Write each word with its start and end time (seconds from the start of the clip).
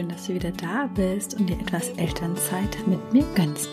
schön, 0.00 0.08
dass 0.08 0.26
du 0.26 0.34
wieder 0.34 0.52
da 0.52 0.88
bist 0.94 1.38
und 1.38 1.46
dir 1.46 1.60
etwas 1.60 1.90
Elternzeit 1.90 2.78
mit 2.86 3.12
mir 3.12 3.24
gönnst. 3.34 3.68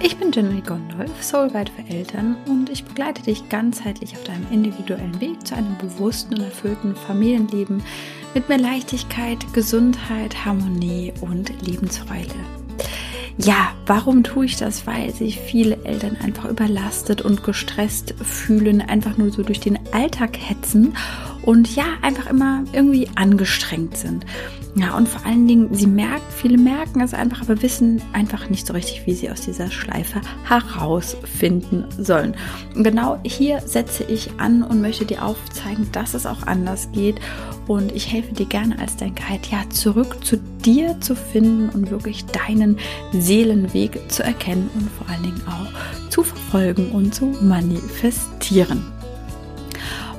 Ich 0.00 0.16
bin 0.16 0.32
Jenny 0.32 0.60
Gondolf, 0.60 1.22
Soulguide 1.22 1.70
für 1.70 1.94
Eltern 1.94 2.36
und 2.46 2.68
ich 2.68 2.84
begleite 2.84 3.22
dich 3.22 3.48
ganzheitlich 3.48 4.14
auf 4.14 4.24
deinem 4.24 4.46
individuellen 4.50 5.20
Weg 5.20 5.46
zu 5.46 5.54
einem 5.54 5.78
bewussten 5.78 6.34
und 6.34 6.40
erfüllten 6.40 6.96
Familienleben 6.96 7.80
mit 8.34 8.48
mehr 8.48 8.58
Leichtigkeit, 8.58 9.38
Gesundheit, 9.52 10.44
Harmonie 10.44 11.12
und 11.20 11.52
Lebensfreude. 11.64 12.34
Ja, 13.38 13.72
warum 13.86 14.24
tue 14.24 14.46
ich 14.46 14.56
das? 14.56 14.86
Weil 14.86 15.14
sich 15.14 15.38
viele 15.38 15.84
Eltern 15.84 16.16
einfach 16.22 16.46
überlastet 16.46 17.22
und 17.22 17.44
gestresst 17.44 18.14
fühlen, 18.20 18.80
einfach 18.80 19.16
nur 19.16 19.30
so 19.30 19.44
durch 19.44 19.60
den 19.60 19.78
Alltag 19.92 20.36
hetzen 20.38 20.96
und 21.42 21.74
ja, 21.76 21.84
einfach 22.02 22.26
immer 22.26 22.64
irgendwie 22.72 23.08
angestrengt 23.14 23.96
sind. 23.96 24.26
Ja, 24.74 24.96
und 24.96 25.06
vor 25.06 25.26
allen 25.26 25.46
Dingen, 25.46 25.74
sie 25.74 25.86
merken, 25.86 26.24
viele 26.30 26.56
merken 26.56 27.02
es 27.02 27.12
einfach, 27.12 27.42
aber 27.42 27.60
wissen 27.60 28.00
einfach 28.14 28.48
nicht 28.48 28.66
so 28.66 28.72
richtig, 28.72 29.06
wie 29.06 29.12
sie 29.12 29.30
aus 29.30 29.42
dieser 29.42 29.70
Schleife 29.70 30.22
herausfinden 30.44 31.84
sollen. 31.98 32.34
Und 32.74 32.82
genau 32.82 33.20
hier 33.22 33.60
setze 33.60 34.04
ich 34.04 34.30
an 34.38 34.62
und 34.62 34.80
möchte 34.80 35.04
dir 35.04 35.24
aufzeigen, 35.24 35.88
dass 35.92 36.14
es 36.14 36.24
auch 36.24 36.46
anders 36.46 36.88
geht. 36.92 37.20
Und 37.68 37.92
ich 37.92 38.10
helfe 38.10 38.32
dir 38.32 38.46
gerne 38.46 38.78
als 38.78 38.96
dein 38.96 39.14
Guide, 39.14 39.46
ja, 39.50 39.68
zurück 39.68 40.24
zu 40.24 40.38
dir 40.64 40.98
zu 41.00 41.14
finden 41.14 41.68
und 41.68 41.90
wirklich 41.90 42.24
deinen 42.24 42.78
Seelenweg 43.12 44.10
zu 44.10 44.22
erkennen 44.22 44.70
und 44.74 44.90
vor 44.90 45.06
allen 45.10 45.22
Dingen 45.22 45.42
auch 45.46 46.08
zu 46.08 46.22
verfolgen 46.22 46.92
und 46.92 47.14
zu 47.14 47.26
manifestieren. 47.42 48.82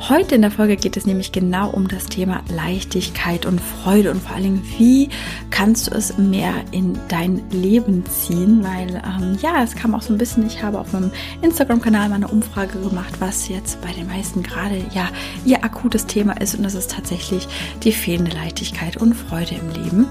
Heute 0.10 0.36
in 0.36 0.42
der 0.42 0.52
Folge 0.52 0.76
geht 0.76 0.98
es 0.98 1.06
nämlich 1.06 1.32
genau 1.32 1.70
um 1.70 1.88
das 1.88 2.08
Thema 2.08 2.44
Leichtigkeit 2.50 3.46
und 3.46 3.62
Freude 3.62 4.12
und 4.12 4.22
vor 4.22 4.36
allen 4.36 4.44
Dingen, 4.44 4.64
wie 4.78 5.08
kannst 5.50 5.88
du 5.88 5.92
es 5.92 6.18
mehr 6.18 6.54
in 6.72 7.00
dein 7.08 7.50
Leben 7.52 8.06
ziehen, 8.08 8.66
weil 8.66 9.02
ähm, 9.06 9.38
ja, 9.42 9.64
es 9.64 9.76
kam 9.76 9.96
auch 9.96 10.02
so 10.02 10.12
ein 10.12 10.18
bisschen, 10.18 10.46
ich 10.46 10.62
habe 10.62 10.78
auf 10.78 10.92
meinem 10.92 11.10
Instagram-Kanal 11.42 12.10
mal 12.10 12.16
eine 12.16 12.28
Umfrage 12.28 12.82
gemacht, 12.82 13.14
was 13.20 13.48
jetzt 13.48 13.80
bei 13.80 13.94
den 13.94 14.08
meisten 14.08 14.44
gerade 14.44 14.86
ja 14.94 15.08
ihr 15.46 15.64
akutes 15.64 16.06
Thema 16.06 16.34
ist. 16.34 16.56
Und 16.56 16.64
das 16.64 16.76
ist 16.76 16.92
tatsächlich 16.92 17.48
die 17.84 17.94
fehlende 17.94 18.36
Leichtigkeit 18.36 18.98
und 18.98 19.14
Freude 19.14 19.56
im 19.56 19.84
Leben. 19.84 20.08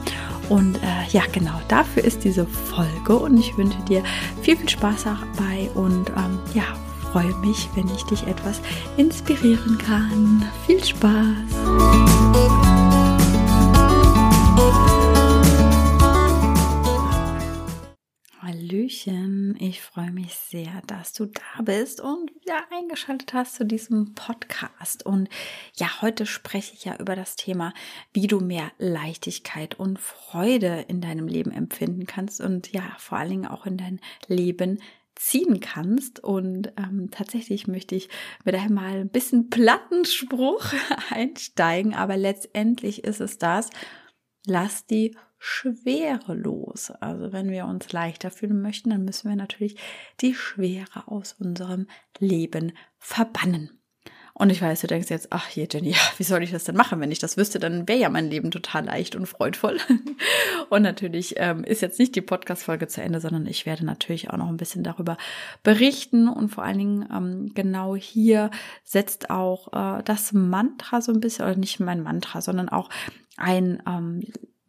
Und 0.48 0.76
äh, 0.76 1.10
ja, 1.10 1.24
genau 1.32 1.60
dafür 1.68 2.02
ist 2.02 2.24
diese 2.24 2.46
Folge. 2.46 3.18
Und 3.18 3.36
ich 3.36 3.58
wünsche 3.58 3.78
dir 3.82 4.02
viel, 4.40 4.56
viel 4.56 4.70
Spaß 4.70 5.04
dabei. 5.04 5.68
Und 5.74 6.08
ähm, 6.16 6.38
ja, 6.54 6.64
freue 7.12 7.34
mich, 7.40 7.68
wenn 7.74 7.88
ich 7.88 8.04
dich 8.04 8.26
etwas 8.26 8.58
inspirieren 8.96 9.76
kann. 9.76 10.50
Viel 10.64 10.82
Spaß! 10.82 11.12
Hallöchen, 18.40 19.56
ich 19.60 19.82
freue 19.82 20.10
mich 20.10 20.34
sehr, 20.34 20.80
dass 20.86 21.12
du 21.12 21.26
da 21.26 21.62
bist 21.62 22.00
und 22.00 22.34
wieder 22.34 22.64
eingeschaltet 22.70 23.34
hast 23.34 23.56
zu 23.56 23.66
diesem 23.66 24.14
Podcast. 24.14 25.04
Und 25.04 25.28
ja, 25.76 26.00
heute 26.00 26.24
spreche 26.24 26.72
ich 26.72 26.86
ja 26.86 26.96
über 26.96 27.14
das 27.14 27.36
Thema, 27.36 27.74
wie 28.14 28.26
du 28.26 28.40
mehr 28.40 28.72
Leichtigkeit 28.78 29.78
und 29.78 29.98
Freude 29.98 30.86
in 30.88 31.02
deinem 31.02 31.28
Leben 31.28 31.52
empfinden 31.52 32.06
kannst 32.06 32.40
und 32.40 32.72
ja, 32.72 32.94
vor 32.96 33.18
allen 33.18 33.30
Dingen 33.30 33.46
auch 33.46 33.66
in 33.66 33.76
dein 33.76 34.00
Leben 34.28 34.78
ziehen 35.14 35.60
kannst. 35.60 36.20
Und 36.20 36.72
ähm, 36.76 37.10
tatsächlich 37.10 37.66
möchte 37.66 37.94
ich 37.94 38.08
mit 38.44 38.54
daher 38.54 38.70
mal 38.70 39.00
ein 39.00 39.08
bisschen 39.08 39.50
Plattenspruch 39.50 40.64
einsteigen, 41.10 41.94
aber 41.94 42.16
letztendlich 42.16 43.04
ist 43.04 43.20
es 43.20 43.38
das, 43.38 43.70
lass 44.46 44.86
die 44.86 45.16
Schwere 45.38 46.34
los. 46.34 46.92
Also 46.92 47.32
wenn 47.32 47.50
wir 47.50 47.66
uns 47.66 47.92
leichter 47.92 48.30
fühlen 48.30 48.62
möchten, 48.62 48.90
dann 48.90 49.04
müssen 49.04 49.28
wir 49.28 49.36
natürlich 49.36 49.76
die 50.20 50.34
Schwere 50.34 51.08
aus 51.08 51.32
unserem 51.32 51.88
Leben 52.20 52.72
verbannen. 52.98 53.81
Und 54.34 54.50
ich 54.50 54.62
weiß, 54.62 54.80
du 54.80 54.86
denkst 54.86 55.10
jetzt, 55.10 55.28
ach 55.30 55.46
hier 55.46 55.68
Jenny, 55.70 55.94
wie 56.16 56.22
soll 56.22 56.42
ich 56.42 56.50
das 56.50 56.64
denn 56.64 56.76
machen? 56.76 57.00
Wenn 57.00 57.12
ich 57.12 57.18
das 57.18 57.36
wüsste, 57.36 57.58
dann 57.58 57.86
wäre 57.86 57.98
ja 57.98 58.08
mein 58.08 58.30
Leben 58.30 58.50
total 58.50 58.86
leicht 58.86 59.14
und 59.14 59.26
freudvoll. 59.26 59.78
Und 60.70 60.82
natürlich 60.82 61.34
ähm, 61.36 61.64
ist 61.64 61.82
jetzt 61.82 61.98
nicht 61.98 62.14
die 62.14 62.22
Podcast-Folge 62.22 62.88
zu 62.88 63.02
Ende, 63.02 63.20
sondern 63.20 63.46
ich 63.46 63.66
werde 63.66 63.84
natürlich 63.84 64.30
auch 64.30 64.38
noch 64.38 64.48
ein 64.48 64.56
bisschen 64.56 64.82
darüber 64.82 65.18
berichten. 65.62 66.28
Und 66.28 66.48
vor 66.48 66.64
allen 66.64 66.78
Dingen 66.78 67.08
ähm, 67.12 67.52
genau 67.54 67.94
hier 67.94 68.50
setzt 68.84 69.28
auch 69.28 69.68
äh, 69.72 70.02
das 70.02 70.32
Mantra 70.32 71.02
so 71.02 71.12
ein 71.12 71.20
bisschen, 71.20 71.44
oder 71.44 71.56
nicht 71.56 71.78
mein 71.80 72.02
Mantra, 72.02 72.40
sondern 72.40 72.70
auch 72.70 72.88
ein 73.36 73.82
ähm, 73.86 74.22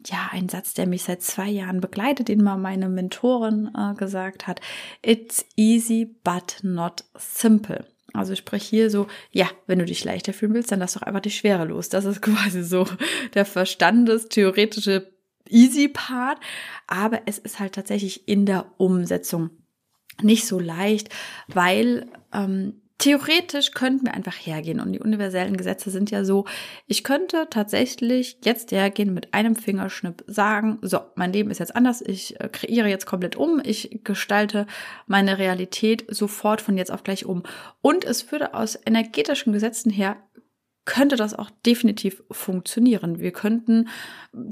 ja, 0.06 0.30
ein 0.32 0.50
Satz, 0.50 0.74
der 0.74 0.86
mich 0.86 1.04
seit 1.04 1.22
zwei 1.22 1.48
Jahren 1.48 1.80
begleitet, 1.80 2.28
den 2.28 2.44
mal 2.44 2.58
meine 2.58 2.90
Mentorin 2.90 3.72
äh, 3.74 3.94
gesagt 3.94 4.48
hat. 4.48 4.60
It's 5.02 5.46
easy, 5.56 6.14
but 6.24 6.58
not 6.62 7.06
simple. 7.18 7.86
Also 8.14 8.36
sprich 8.36 8.64
hier 8.64 8.92
so, 8.92 9.08
ja, 9.32 9.50
wenn 9.66 9.80
du 9.80 9.86
dich 9.86 10.04
leichter 10.04 10.34
fühlen 10.34 10.54
willst, 10.54 10.72
dann 10.72 10.80
lass 10.80 10.94
doch 10.94 11.02
einfach 11.02 11.22
die 11.22 11.32
Schwere 11.32 11.66
los. 11.66 11.90
Das 11.90 12.06
ist 12.06 12.22
quasi 12.22 12.64
so 12.64 12.88
der 13.34 13.46
verstandestheoretische 13.46 15.12
easy 15.50 15.88
Part. 15.88 16.40
Aber 16.88 17.22
es 17.26 17.40
ist 17.40 17.60
halt 17.60 17.74
tatsächlich 17.74 18.28
in 18.28 18.46
der 18.46 18.72
Umsetzung 18.78 19.50
nicht 20.22 20.46
so 20.46 20.60
leicht, 20.60 21.10
weil 21.48 22.08
ähm, 22.32 22.83
Theoretisch 23.04 23.72
könnten 23.72 24.06
wir 24.06 24.14
einfach 24.14 24.34
hergehen 24.34 24.80
und 24.80 24.94
die 24.94 25.02
universellen 25.02 25.58
Gesetze 25.58 25.90
sind 25.90 26.10
ja 26.10 26.24
so, 26.24 26.46
ich 26.88 27.04
könnte 27.04 27.48
tatsächlich 27.50 28.38
jetzt 28.46 28.72
hergehen 28.72 29.14
mit 29.14 29.34
einem 29.34 29.58
Fingerschnipp 29.58 30.24
sagen, 30.26 30.80
so, 30.82 31.02
mein 31.16 31.34
Leben 31.34 31.52
ist 31.52 31.60
jetzt 31.60 31.76
anders, 31.76 32.02
ich 32.02 32.40
äh, 32.40 32.48
kreiere 32.48 32.88
jetzt 32.88 33.06
komplett 33.06 33.36
um, 33.36 33.62
ich 33.62 34.00
gestalte 34.06 34.68
meine 35.06 35.38
Realität 35.38 36.06
sofort 36.08 36.62
von 36.62 36.78
jetzt 36.78 36.94
auf 36.94 37.04
gleich 37.04 37.26
um. 37.26 37.44
Und 37.82 38.06
es 38.06 38.32
würde 38.32 38.54
aus 38.54 38.80
energetischen 38.86 39.52
Gesetzen 39.52 39.92
her 39.92 40.16
könnte 40.86 41.16
das 41.16 41.34
auch 41.34 41.50
definitiv 41.66 42.24
funktionieren. 42.30 43.20
Wir 43.20 43.32
könnten 43.32 43.88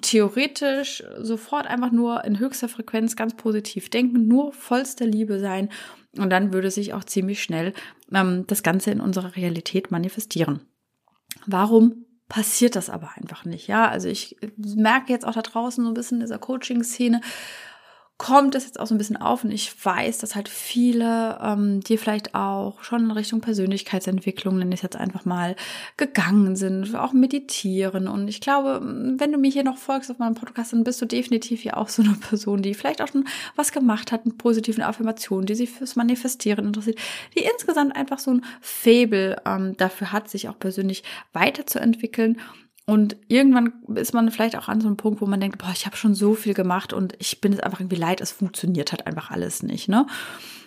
theoretisch 0.02 1.04
sofort 1.20 1.68
einfach 1.68 1.92
nur 1.92 2.24
in 2.24 2.40
höchster 2.40 2.70
Frequenz 2.70 3.16
ganz 3.16 3.36
positiv 3.36 3.90
denken, 3.90 4.28
nur 4.28 4.54
vollster 4.54 5.06
Liebe 5.06 5.40
sein 5.40 5.70
und 6.18 6.30
dann 6.30 6.54
würde 6.54 6.72
sich 6.72 6.94
auch 6.94 7.04
ziemlich 7.04 7.44
schnell 7.44 7.74
ähm, 8.14 8.46
das 8.48 8.64
Ganze 8.64 8.92
in 8.92 9.02
unserer 9.02 9.36
Realität 9.36 9.92
manifestieren. 9.92 10.62
Warum 11.46 12.06
passiert 12.28 12.76
das 12.76 12.90
aber 12.90 13.12
einfach 13.16 13.46
nicht? 13.46 13.68
Ja, 13.68 13.90
also 13.90 14.08
ich 14.08 14.38
merke 14.58 15.12
jetzt 15.12 15.26
auch 15.26 15.34
da 15.34 15.42
draußen 15.42 15.84
so 15.84 15.90
ein 15.90 15.94
bisschen 15.94 16.18
in 16.18 16.26
dieser 16.26 16.40
Coaching-Szene, 16.40 17.22
kommt 18.22 18.54
das 18.54 18.66
jetzt 18.66 18.80
auch 18.80 18.86
so 18.86 18.94
ein 18.94 19.00
bisschen 19.00 19.18
auf 19.18 19.44
und 19.44 19.50
ich 19.50 19.74
weiß, 19.84 20.20
dass 20.20 20.36
halt 20.36 20.48
viele, 20.48 21.40
ähm, 21.42 21.80
die 21.82 21.98
vielleicht 21.98 22.36
auch 22.36 22.84
schon 22.84 23.06
in 23.06 23.10
Richtung 23.10 23.42
Persönlichkeitsentwicklung, 23.42 24.60
nenne 24.60 24.76
ich 24.76 24.84
jetzt 24.84 24.96
einfach 24.96 25.26
mal, 25.26 25.56
gegangen 25.98 26.56
sind, 26.56 26.94
auch 26.94 27.14
meditieren. 27.14 28.08
Und 28.08 28.28
ich 28.28 28.40
glaube, 28.40 28.80
wenn 28.84 29.32
du 29.32 29.40
mir 29.40 29.50
hier 29.50 29.64
noch 29.64 29.80
folgst 29.80 30.12
auf 30.12 30.20
meinem 30.20 30.36
Podcast, 30.36 30.72
dann 30.72 30.84
bist 30.84 31.02
du 31.02 31.08
definitiv 31.08 31.64
ja 31.64 31.78
auch 31.78 31.90
so 31.90 32.04
eine 32.04 32.14
Person, 32.14 32.62
die 32.62 32.76
vielleicht 32.76 33.02
auch 33.02 33.08
schon 33.08 33.26
was 33.56 33.72
gemacht 33.72 34.12
hat 34.12 34.28
mit 34.28 34.38
positiven 34.38 34.84
Affirmationen, 34.84 35.48
die 35.48 35.56
sich 35.56 35.72
fürs 35.72 35.96
Manifestieren 35.96 36.68
interessiert, 36.68 37.00
die 37.36 37.44
insgesamt 37.52 37.96
einfach 37.96 38.20
so 38.20 38.36
ein 38.36 38.46
Fable 38.62 39.42
ähm, 39.48 39.76
dafür 39.78 40.12
hat, 40.12 40.30
sich 40.30 40.48
auch 40.48 40.60
persönlich 40.60 41.02
weiterzuentwickeln 41.34 42.40
und 42.92 43.16
irgendwann 43.30 43.72
ist 43.96 44.14
man 44.14 44.30
vielleicht 44.32 44.58
auch 44.58 44.68
an 44.68 44.82
so 44.82 44.88
einem 44.88 44.98
Punkt, 44.98 45.22
wo 45.22 45.26
man 45.26 45.40
denkt, 45.40 45.60
boah, 45.60 45.72
ich 45.74 45.86
habe 45.86 45.96
schon 45.96 46.14
so 46.14 46.36
viel 46.36 46.54
gemacht 46.54 46.92
und 46.92 47.14
ich 47.20 47.40
bin 47.40 47.54
es 47.54 47.62
einfach 47.62 47.80
irgendwie 47.80 47.96
leid, 47.96 48.20
es 48.20 48.34
funktioniert 48.34 48.92
halt 48.92 49.08
einfach 49.08 49.32
alles 49.32 49.64
nicht, 49.64 49.88
ne? 49.88 50.06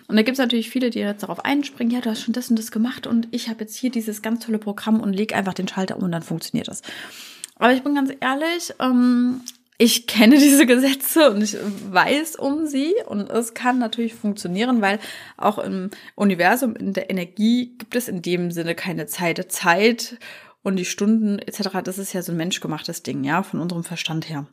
Und 0.07 0.15
da 0.15 0.23
gibt 0.23 0.33
es 0.33 0.39
natürlich 0.39 0.71
viele, 0.71 0.89
die 0.89 0.97
jetzt 0.97 1.21
darauf 1.21 1.45
einspringen, 1.45 1.93
ja, 1.93 2.01
du 2.01 2.09
hast 2.09 2.23
schon 2.23 2.33
das 2.33 2.49
und 2.49 2.57
das 2.57 2.71
gemacht 2.71 3.05
und 3.05 3.27
ich 3.29 3.47
habe 3.47 3.59
jetzt 3.59 3.75
hier 3.75 3.91
dieses 3.91 4.23
ganz 4.23 4.43
tolle 4.43 4.57
Programm 4.57 5.01
und 5.01 5.13
leg 5.13 5.35
einfach 5.35 5.53
den 5.53 5.67
Schalter 5.67 5.97
um 5.97 6.03
und 6.05 6.11
dann 6.13 6.23
funktioniert 6.23 6.67
das. 6.67 6.81
Aber 7.57 7.73
ich 7.73 7.83
bin 7.83 7.93
ganz 7.93 8.11
ehrlich, 8.19 8.73
ähm, 8.79 9.41
ich 9.77 10.07
kenne 10.07 10.37
diese 10.39 10.65
Gesetze 10.65 11.29
und 11.29 11.43
ich 11.43 11.55
weiß 11.91 12.37
um 12.37 12.65
sie 12.65 12.95
und 13.05 13.29
es 13.29 13.53
kann 13.53 13.77
natürlich 13.77 14.15
funktionieren, 14.15 14.81
weil 14.81 14.97
auch 15.37 15.59
im 15.59 15.91
Universum, 16.15 16.75
in 16.75 16.93
der 16.93 17.11
Energie 17.11 17.75
gibt 17.77 17.95
es 17.95 18.07
in 18.07 18.23
dem 18.23 18.49
Sinne 18.49 18.73
keine 18.73 19.05
Zeit. 19.05 19.51
Zeit 19.51 20.17
und 20.65 20.77
die 20.77 20.85
Stunden 20.85 21.37
etc., 21.37 21.69
das 21.83 21.99
ist 21.99 22.13
ja 22.13 22.23
so 22.23 22.31
ein 22.31 22.37
menschgemachtes 22.37 23.03
Ding, 23.03 23.23
ja, 23.23 23.43
von 23.43 23.61
unserem 23.61 23.83
Verstand 23.83 24.27
her. 24.27 24.47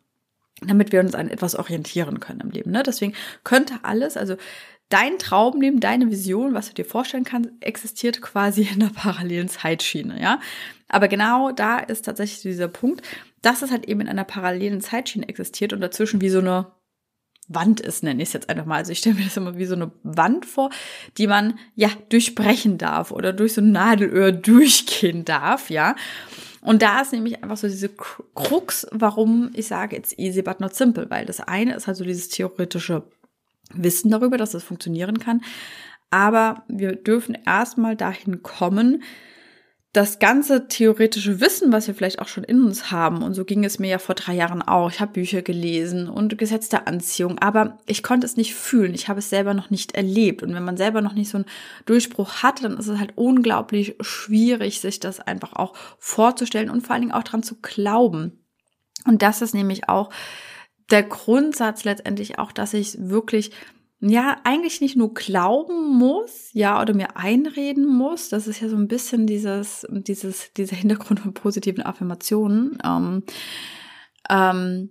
Damit 0.61 0.93
wir 0.93 1.01
uns 1.01 1.15
an 1.15 1.29
etwas 1.29 1.57
orientieren 1.57 2.21
können 2.21 2.41
im 2.41 2.51
Leben. 2.51 2.71
Ne? 2.71 2.83
Deswegen 2.83 3.15
könnte 3.45 3.81
alles, 3.83 4.19
also 4.19 4.37
dein 4.91 5.19
Traumleben, 5.19 5.81
deine 5.81 6.11
Vision, 6.11 6.53
was 6.53 6.69
du 6.69 6.75
dir 6.75 6.85
vorstellen 6.85 7.25
kannst, 7.25 7.51
existiert 7.61 8.21
quasi 8.21 8.63
in 8.63 8.83
einer 8.83 8.93
parallelen 8.93 9.49
Zeitschiene, 9.49 10.21
ja. 10.21 10.39
Aber 10.89 11.09
genau 11.09 11.51
da 11.51 11.79
ist 11.79 12.05
tatsächlich 12.05 12.43
dieser 12.43 12.69
Punkt, 12.69 13.01
dass 13.41 13.63
es 13.63 13.71
halt 13.71 13.89
eben 13.89 14.03
in 14.03 14.09
einer 14.09 14.25
parallelen 14.25 14.83
Zeitschiene 14.83 15.27
existiert 15.31 15.73
und 15.73 15.81
dazwischen 15.81 16.21
wie 16.21 16.29
so 16.29 16.41
eine 16.41 16.67
Wand 17.49 17.81
ist, 17.81 18.03
nenne 18.03 18.23
ich 18.23 18.29
es 18.29 18.33
jetzt 18.33 18.49
einfach 18.49 18.65
mal. 18.65 18.77
Also 18.77 18.93
ich 18.93 18.99
stelle 18.99 19.17
mir 19.17 19.25
das 19.25 19.37
immer 19.37 19.57
wie 19.59 19.67
so 19.67 19.75
eine 19.75 19.91
Wand 20.03 20.47
vor, 20.47 20.71
die 21.19 21.27
man 21.27 21.59
ja 21.75 21.91
durchbrechen 22.09 22.79
darf 22.79 23.11
oder 23.11 23.33
durch 23.33 23.55
so 23.55 23.61
ein 23.61 23.73
Nadelöhr 23.73 24.33
durchgehen 24.33 25.25
darf, 25.25 25.71
ja. 25.71 25.97
Und 26.61 26.83
da 26.83 27.01
ist 27.01 27.13
nämlich 27.13 27.43
einfach 27.43 27.57
so 27.57 27.67
diese 27.67 27.89
Krux, 27.89 28.87
warum 28.93 29.51
ich 29.55 29.67
sage, 29.67 29.97
it's 29.97 30.17
easy 30.17 30.43
but 30.43 30.61
not 30.61 30.75
simple, 30.75 31.11
weil 31.11 31.27
das 31.27 31.41
eine 31.41 31.75
ist 31.75 31.89
halt 31.89 31.97
so 31.97 32.05
dieses 32.05 32.29
theoretische 32.29 33.03
Wissen 33.75 34.11
darüber, 34.11 34.39
dass 34.39 34.55
es 34.55 34.63
funktionieren 34.63 35.19
kann. 35.19 35.43
Aber 36.11 36.63
wir 36.69 36.95
dürfen 36.95 37.37
erstmal 37.47 37.97
dahin 37.97 38.43
kommen, 38.43 39.03
das 39.93 40.19
ganze 40.19 40.69
theoretische 40.69 41.41
Wissen, 41.41 41.71
was 41.71 41.87
wir 41.87 41.95
vielleicht 41.95 42.21
auch 42.21 42.29
schon 42.29 42.45
in 42.45 42.65
uns 42.65 42.91
haben, 42.91 43.23
und 43.23 43.35
so 43.35 43.45
ging 43.45 43.63
es 43.63 43.79
mir 43.79 43.89
ja 43.89 43.99
vor 43.99 44.15
drei 44.15 44.35
Jahren 44.35 44.63
auch. 44.63 44.91
Ich 44.91 45.01
habe 45.01 45.13
Bücher 45.13 45.43
gelesen 45.43 46.09
und 46.09 46.39
Gesetz 46.39 46.71
der 46.71 46.89
Anziehung, 46.89 47.39
aber 47.41 47.79
ich 47.85 48.03
konnte 48.03 48.25
es 48.25 48.39
nicht 48.39 48.55
fühlen. 48.55 48.95
Ich 48.95 49.09
habe 49.09 49.19
es 49.19 49.29
selber 49.29 49.53
noch 49.53 49.69
nicht 49.69 49.93
erlebt. 49.93 50.43
Und 50.43 50.55
wenn 50.55 50.65
man 50.65 50.79
selber 50.79 51.03
noch 51.03 51.13
nicht 51.13 51.29
so 51.29 51.37
einen 51.37 51.47
Durchbruch 51.85 52.43
hat, 52.43 52.65
dann 52.65 52.79
ist 52.79 52.89
es 52.89 52.99
halt 52.99 53.13
unglaublich 53.17 53.97
schwierig, 54.01 54.81
sich 54.81 54.99
das 54.99 55.21
einfach 55.21 55.53
auch 55.53 55.75
vorzustellen 55.99 56.71
und 56.71 56.81
vor 56.81 56.95
allen 56.95 57.03
Dingen 57.03 57.13
auch 57.13 57.25
dran 57.25 57.43
zu 57.43 57.57
glauben. 57.61 58.41
Und 59.05 59.21
das 59.21 59.43
ist 59.43 59.53
nämlich 59.53 59.91
auch 59.91 60.09
der 60.91 61.03
Grundsatz 61.03 61.85
letztendlich 61.85 62.39
auch, 62.39 62.53
dass 62.53 62.73
ich 62.73 62.97
wirklich 62.99 63.51
ja, 64.05 64.41
eigentlich 64.43 64.81
nicht 64.81 64.97
nur 64.97 65.15
glauben 65.15 65.97
muss, 65.97 66.51
ja, 66.53 66.81
oder 66.83 66.93
mir 66.93 67.17
einreden 67.17 67.87
muss. 67.87 68.29
Das 68.29 68.49
ist 68.49 68.61
ja 68.61 68.69
so 68.69 68.75
ein 68.75 68.89
bisschen 68.89 69.29
dieses, 69.29 69.87
dieses, 69.91 70.53
dieser 70.55 70.75
Hintergrund 70.75 71.21
von 71.21 71.35
positiven 71.35 71.85
Affirmationen, 71.85 72.79
ähm, 72.85 73.23
ähm, 74.29 74.91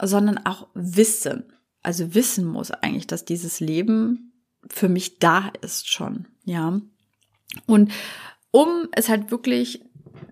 sondern 0.00 0.44
auch 0.44 0.68
wissen. 0.74 1.50
Also 1.82 2.14
wissen 2.14 2.44
muss 2.44 2.70
eigentlich, 2.70 3.06
dass 3.06 3.24
dieses 3.24 3.60
Leben 3.60 4.34
für 4.68 4.90
mich 4.90 5.18
da 5.18 5.50
ist 5.62 5.88
schon, 5.88 6.28
ja. 6.44 6.78
Und 7.66 7.90
um 8.50 8.88
es 8.92 9.08
halt 9.08 9.30
wirklich 9.30 9.82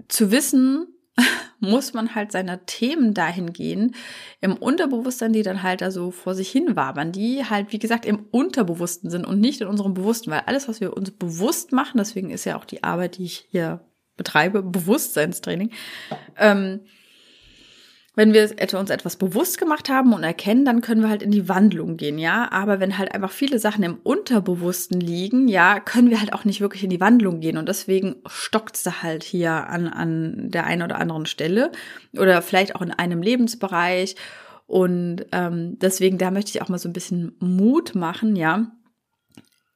zu 0.09 0.31
wissen, 0.31 0.89
muss 1.61 1.93
man 1.93 2.15
halt 2.15 2.33
seiner 2.33 2.65
Themen 2.67 3.15
dahin 3.15 3.53
gehen, 3.53 3.95
im 4.41 4.57
Unterbewusstsein, 4.57 5.33
die 5.33 5.43
dann 5.43 5.63
halt 5.63 5.83
da 5.83 5.91
so 5.91 6.11
vor 6.11 6.35
sich 6.35 6.51
hin 6.51 6.77
wabern, 6.77 7.13
die 7.13 7.45
halt, 7.45 7.73
wie 7.73 7.79
gesagt, 7.79 8.07
im 8.07 8.27
Unterbewussten 8.31 9.11
sind 9.11 9.27
und 9.27 9.41
nicht 9.41 9.61
in 9.61 9.67
unserem 9.67 9.95
Bewussten, 9.95 10.31
weil 10.31 10.43
alles, 10.47 10.69
was 10.69 10.81
wir 10.81 10.97
uns 10.97 11.11
bewusst 11.11 11.73
machen, 11.73 11.99
deswegen 11.99 12.31
ist 12.31 12.45
ja 12.45 12.57
auch 12.57 12.65
die 12.65 12.83
Arbeit, 12.83 13.19
die 13.19 13.25
ich 13.25 13.49
hier 13.51 13.85
betreibe, 14.17 14.63
Bewusstseinstraining, 14.63 15.71
ähm, 16.39 16.81
wenn 18.17 18.33
wir 18.33 18.43
uns 18.43 18.91
etwas 18.91 19.17
bewusst 19.17 19.59
gemacht 19.59 19.89
haben 19.89 20.13
und 20.13 20.25
erkennen, 20.25 20.65
dann 20.65 20.81
können 20.81 21.03
wir 21.03 21.09
halt 21.09 21.23
in 21.23 21.31
die 21.31 21.49
Wandlung 21.49 21.97
gehen, 21.97 22.19
ja. 22.19 22.51
Aber 22.51 22.81
wenn 22.81 22.99
halt 22.99 23.15
einfach 23.15 23.31
viele 23.31 23.61
Sachen 23.61 23.85
im 23.85 23.99
Unterbewussten 24.03 25.01
liegen, 25.01 25.47
ja, 25.47 25.79
können 25.79 26.11
wir 26.11 26.19
halt 26.19 26.33
auch 26.33 26.45
nicht 26.45 26.61
wirklich 26.61 26.83
in 26.83 26.91
die 26.91 27.01
Wandlung 27.01 27.41
gehen. 27.41 27.57
Und 27.57 27.69
deswegen 27.69 28.17
stockt 28.27 28.77
es 28.77 29.03
halt 29.03 29.23
hier 29.23 29.69
an, 29.69 29.87
an 29.87 30.51
der 30.51 30.67
einen 30.67 30.83
oder 30.83 30.99
anderen 30.99 31.27
Stelle 31.27 31.71
oder 32.13 32.43
vielleicht 32.43 32.75
auch 32.75 32.83
in 32.83 32.91
einem 32.91 33.23
Lebensbereich. 33.23 34.17
Und 34.67 35.27
ähm, 35.31 35.79
deswegen, 35.81 36.19
da 36.19 36.31
möchte 36.33 36.51
ich 36.51 36.63
auch 36.63 36.69
mal 36.69 36.79
so 36.79 36.89
ein 36.89 36.93
bisschen 36.93 37.37
Mut 37.39 37.95
machen, 37.95 38.35
ja. 38.35 38.73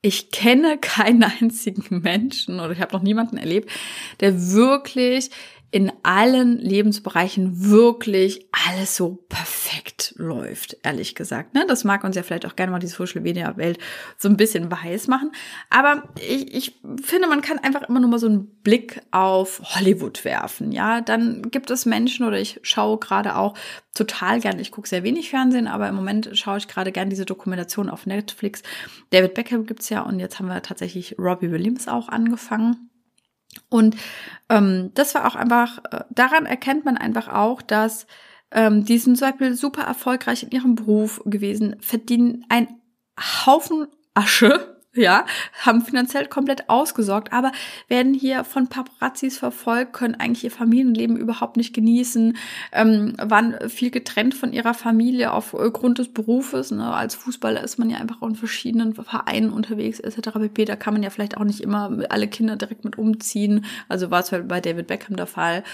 Ich 0.03 0.31
kenne 0.33 0.77
keinen 0.79 1.23
einzigen 1.41 2.01
Menschen 2.01 2.59
oder 2.59 2.73
ich 2.73 2.81
habe 2.81 2.95
noch 2.95 3.03
niemanden 3.03 3.37
erlebt, 3.37 3.71
der 4.21 4.53
wirklich 4.53 5.31
in 5.75 5.91
allen 6.05 6.59
Lebensbereichen 6.59 7.69
wirklich 7.69 8.47
alles 8.69 8.95
so 8.95 9.25
perfekt 9.29 10.15
läuft, 10.19 10.77
ehrlich 10.85 11.17
gesagt. 11.17 11.53
Ne? 11.55 11.65
Das 11.67 11.83
mag 11.83 12.05
uns 12.05 12.15
ja 12.15 12.23
vielleicht 12.23 12.47
auch 12.47 12.55
gerne 12.55 12.71
mal 12.71 12.79
die 12.79 12.87
Social 12.87 13.23
Media 13.23 13.57
Welt 13.57 13.79
so 14.17 14.29
ein 14.29 14.37
bisschen 14.37 14.71
weiß 14.71 15.09
machen. 15.09 15.33
Aber 15.71 16.05
ich, 16.21 16.55
ich 16.55 16.81
finde, 17.03 17.27
man 17.27 17.41
kann 17.41 17.59
einfach 17.59 17.89
immer 17.89 17.99
nur 17.99 18.09
mal 18.09 18.21
so 18.21 18.29
einen 18.29 18.47
Blick 18.63 19.03
auf 19.11 19.63
Hollywood 19.75 20.25
werfen. 20.25 20.71
Ja, 20.71 21.01
dann 21.01 21.51
gibt 21.51 21.73
es 21.73 21.87
Menschen 21.87 22.25
oder 22.25 22.39
ich 22.39 22.61
schaue 22.63 22.99
gerade 22.99 23.35
auch 23.35 23.55
total 23.95 24.39
gern, 24.39 24.61
ich 24.61 24.71
gucke 24.71 24.89
sehr 24.89 25.03
wenig 25.03 25.31
Fernsehen, 25.31 25.67
aber 25.67 25.89
im 25.89 25.97
Moment 25.97 26.31
schaue 26.35 26.59
ich 26.59 26.69
gerade 26.69 26.93
gern 26.93 27.11
diese 27.11 27.25
Dokumentation 27.25 27.91
auf 27.91 28.07
Netflix. 28.07 28.63
David 29.11 29.35
Beckham 29.35 29.67
gibt's 29.67 29.89
ja 29.89 30.03
und 30.03 30.21
jetzt 30.21 30.39
haben 30.39 30.47
wir 30.47 30.63
tatsächlich 30.63 31.17
Robbie 31.19 31.51
Williams 31.51 31.89
auch 31.89 32.09
angefangen. 32.09 32.91
Und 33.69 33.97
ähm, 34.49 34.91
das 34.95 35.15
war 35.15 35.27
auch 35.27 35.37
einfach, 35.37 35.79
äh, 35.91 36.05
daran 36.11 36.47
erkennt 36.47 36.85
man 36.85 36.97
einfach 36.97 37.29
auch, 37.29 37.63
dass 37.63 38.07
ähm, 38.51 38.85
die 38.85 38.99
sind 38.99 39.17
zum 39.19 39.29
Beispiel 39.29 39.55
super 39.55 39.83
erfolgreich 39.83 40.45
in 40.45 40.51
ihrem 40.51 40.75
Beruf 40.75 41.23
gewesen, 41.25 41.77
verdienen 41.81 42.45
ein 42.49 42.69
Haufen 43.19 43.87
Asche, 44.15 44.74
ja, 44.95 45.27
haben 45.63 45.83
finanziell 45.83 46.27
komplett 46.27 46.69
ausgesorgt, 46.69 47.33
aber 47.33 47.53
werden 47.89 48.15
hier 48.15 48.45
von 48.45 48.69
Paparazzis 48.69 49.39
verfolgt, 49.39 49.93
können 49.93 50.15
eigentlich 50.15 50.45
ihr 50.45 50.51
Familienleben 50.51 51.17
überhaupt 51.17 51.57
nicht 51.57 51.75
genießen, 51.75 52.37
ähm, 52.73 53.15
waren 53.21 53.69
viel 53.69 53.91
getrennt 53.91 54.35
von 54.35 54.53
ihrer 54.53 54.75
Familie 54.75 55.33
aufgrund 55.33 55.99
des 55.99 56.13
Berufes. 56.13 56.71
Ne? 56.71 56.93
Als 56.93 57.15
Fußballer 57.15 57.63
ist 57.63 57.79
man 57.79 57.91
ja 57.91 57.99
einfach 57.99 58.23
auch 58.23 58.29
in 58.29 58.37
verschiedenen 58.37 58.95
Vereinen 58.95 59.51
unterwegs, 59.51 60.01
etc. 60.01 60.31
pp. 60.39 60.65
Da 60.65 60.77
kann 60.77 60.95
man 60.95 61.03
ja 61.03 61.11
vielleicht 61.11 61.37
auch 61.37 61.45
nicht 61.45 61.61
immer 61.61 61.91
alle 62.09 62.29
Kinder 62.29 62.57
direkt 62.57 62.85
mit 62.85 62.99
umziehen. 62.99 63.65
Also 63.89 64.11
war 64.11 64.21
es 64.21 64.33
halt 64.33 64.49
bei 64.49 64.61
David 64.61 64.87
Beckham 64.87 65.17
der 65.17 65.27
Fall 65.27 65.65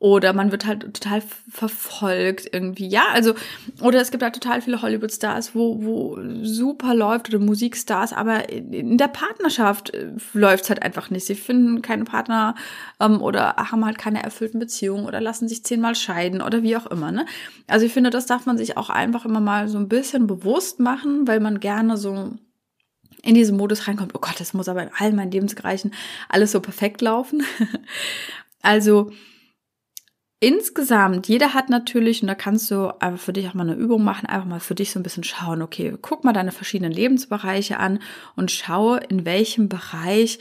oder 0.00 0.32
man 0.32 0.52
wird 0.52 0.64
halt 0.64 0.94
total 0.94 1.22
verfolgt 1.50 2.48
irgendwie. 2.52 2.86
Ja, 2.86 3.06
also, 3.12 3.34
oder 3.80 4.00
es 4.00 4.12
gibt 4.12 4.22
halt 4.22 4.34
total 4.34 4.62
viele 4.62 4.80
Hollywood-Stars, 4.80 5.56
wo, 5.56 5.82
wo 5.82 6.18
super 6.42 6.94
läuft 6.94 7.28
oder 7.28 7.40
Musikstars, 7.40 8.12
aber 8.12 8.48
in 8.48 8.96
der 8.96 9.08
Partnerschaft 9.08 9.92
äh, 9.94 10.12
läuft's 10.34 10.68
halt 10.68 10.82
einfach 10.82 11.10
nicht. 11.10 11.26
Sie 11.26 11.34
finden 11.34 11.82
keine 11.82 12.04
Partner 12.04 12.54
ähm, 13.00 13.20
oder 13.20 13.56
haben 13.56 13.84
halt 13.84 13.98
keine 13.98 14.22
erfüllten 14.22 14.60
Beziehungen 14.60 15.04
oder 15.04 15.20
lassen 15.20 15.48
sich 15.48 15.64
zehnmal 15.64 15.96
scheiden 15.96 16.42
oder 16.42 16.62
wie 16.62 16.76
auch 16.76 16.86
immer. 16.86 17.10
Ne? 17.10 17.26
Also 17.66 17.84
ich 17.84 17.92
finde, 17.92 18.10
das 18.10 18.26
darf 18.26 18.46
man 18.46 18.56
sich 18.56 18.76
auch 18.76 18.90
einfach 18.90 19.24
immer 19.24 19.40
mal 19.40 19.68
so 19.68 19.78
ein 19.78 19.88
bisschen 19.88 20.28
bewusst 20.28 20.78
machen, 20.78 21.26
weil 21.26 21.40
man 21.40 21.58
gerne 21.58 21.96
so 21.96 22.34
in 23.24 23.34
diesen 23.34 23.56
Modus 23.56 23.88
reinkommt, 23.88 24.14
oh 24.14 24.20
Gott, 24.20 24.38
das 24.38 24.54
muss 24.54 24.68
aber 24.68 24.84
in 24.84 24.90
all 24.96 25.12
meinen 25.12 25.32
Lebensbereichen 25.32 25.92
alles 26.28 26.52
so 26.52 26.60
perfekt 26.60 27.00
laufen. 27.00 27.42
also 28.62 29.10
insgesamt, 30.40 31.28
jeder 31.28 31.54
hat 31.54 31.68
natürlich, 31.68 32.22
und 32.22 32.28
da 32.28 32.34
kannst 32.34 32.70
du 32.70 32.88
einfach 33.00 33.20
für 33.20 33.32
dich 33.32 33.48
auch 33.48 33.54
mal 33.54 33.68
eine 33.68 33.78
Übung 33.78 34.04
machen, 34.04 34.26
einfach 34.26 34.46
mal 34.46 34.60
für 34.60 34.74
dich 34.74 34.92
so 34.92 35.00
ein 35.00 35.02
bisschen 35.02 35.24
schauen, 35.24 35.62
okay, 35.62 35.96
guck 36.00 36.24
mal 36.24 36.32
deine 36.32 36.52
verschiedenen 36.52 36.92
Lebensbereiche 36.92 37.78
an 37.78 38.00
und 38.36 38.50
schaue, 38.50 38.98
in 39.08 39.24
welchem 39.24 39.68
Bereich 39.68 40.38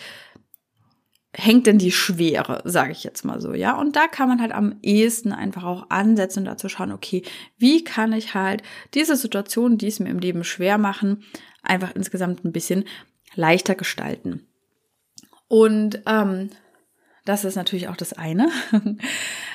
hängt 1.33 1.67
denn 1.67 1.77
die 1.77 1.91
Schwere, 1.91 2.61
sage 2.65 2.91
ich 2.91 3.03
jetzt 3.03 3.23
mal 3.23 3.41
so, 3.41 3.53
ja? 3.53 3.77
Und 3.79 3.95
da 3.95 4.07
kann 4.07 4.27
man 4.27 4.41
halt 4.41 4.51
am 4.51 4.77
ehesten 4.81 5.31
einfach 5.31 5.63
auch 5.63 5.89
ansetzen 5.89 6.39
und 6.39 6.45
dazu 6.45 6.68
schauen, 6.68 6.92
okay, 6.92 7.23
wie 7.57 7.83
kann 7.83 8.13
ich 8.13 8.33
halt 8.33 8.63
diese 8.94 9.16
Situation, 9.16 9.77
die 9.77 9.87
es 9.87 9.99
mir 9.99 10.09
im 10.09 10.19
Leben 10.19 10.44
schwer 10.44 10.77
machen, 10.77 11.23
einfach 11.61 11.94
insgesamt 11.95 12.44
ein 12.44 12.51
bisschen 12.51 12.85
leichter 13.35 13.75
gestalten. 13.75 14.47
Und 15.47 16.01
ähm, 16.07 16.49
das 17.23 17.45
ist 17.45 17.56
natürlich 17.56 17.87
auch 17.89 17.97
das 17.97 18.13
eine, 18.13 18.49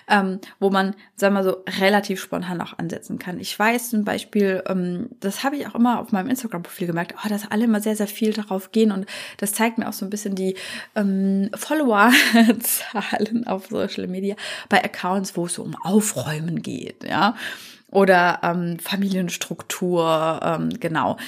ähm, 0.09 0.41
wo 0.59 0.71
man, 0.71 0.95
sagen 1.17 1.35
wir 1.35 1.45
so, 1.45 1.65
relativ 1.81 2.21
spontan 2.21 2.61
auch 2.61 2.79
ansetzen 2.79 3.19
kann. 3.19 3.41
Ich 3.41 3.59
weiß 3.59 3.91
zum 3.91 4.05
Beispiel, 4.05 4.63
ähm, 4.67 5.09
das 5.21 5.45
habe 5.45 5.57
ich 5.57 5.67
auch 5.67 5.75
immer 5.75 6.01
auf 6.01 6.13
meinem 6.13 6.29
Instagram-Profil 6.31 6.87
gemerkt, 6.87 7.15
oh, 7.25 7.29
dass 7.29 7.51
alle 7.51 7.65
immer 7.65 7.81
sehr, 7.81 7.97
sehr 7.97 8.07
viel 8.07 8.33
darauf 8.33 8.73
gehen 8.73 8.93
und 8.93 9.07
das 9.39 9.53
zeigt 9.53 9.79
mir 9.79 9.89
auch 9.89 9.93
so 9.93 10.07
ein 10.07 10.11
bisschen 10.11 10.35
die 10.35 10.57
ähm, 10.95 11.51
Follower-Zahlen 11.55 13.47
auf 13.47 13.67
Social 13.69 14.07
Media 14.07 14.37
bei 14.69 14.83
Accounts, 14.85 15.37
wo 15.37 15.47
es 15.47 15.55
so 15.55 15.63
um 15.63 15.77
Aufräumen 15.83 16.63
geht, 16.63 17.05
ja. 17.05 17.37
Oder 17.91 18.41
ähm, 18.43 18.79
Familienstruktur, 18.79 20.41
ähm, 20.43 20.71
genau. 20.81 21.19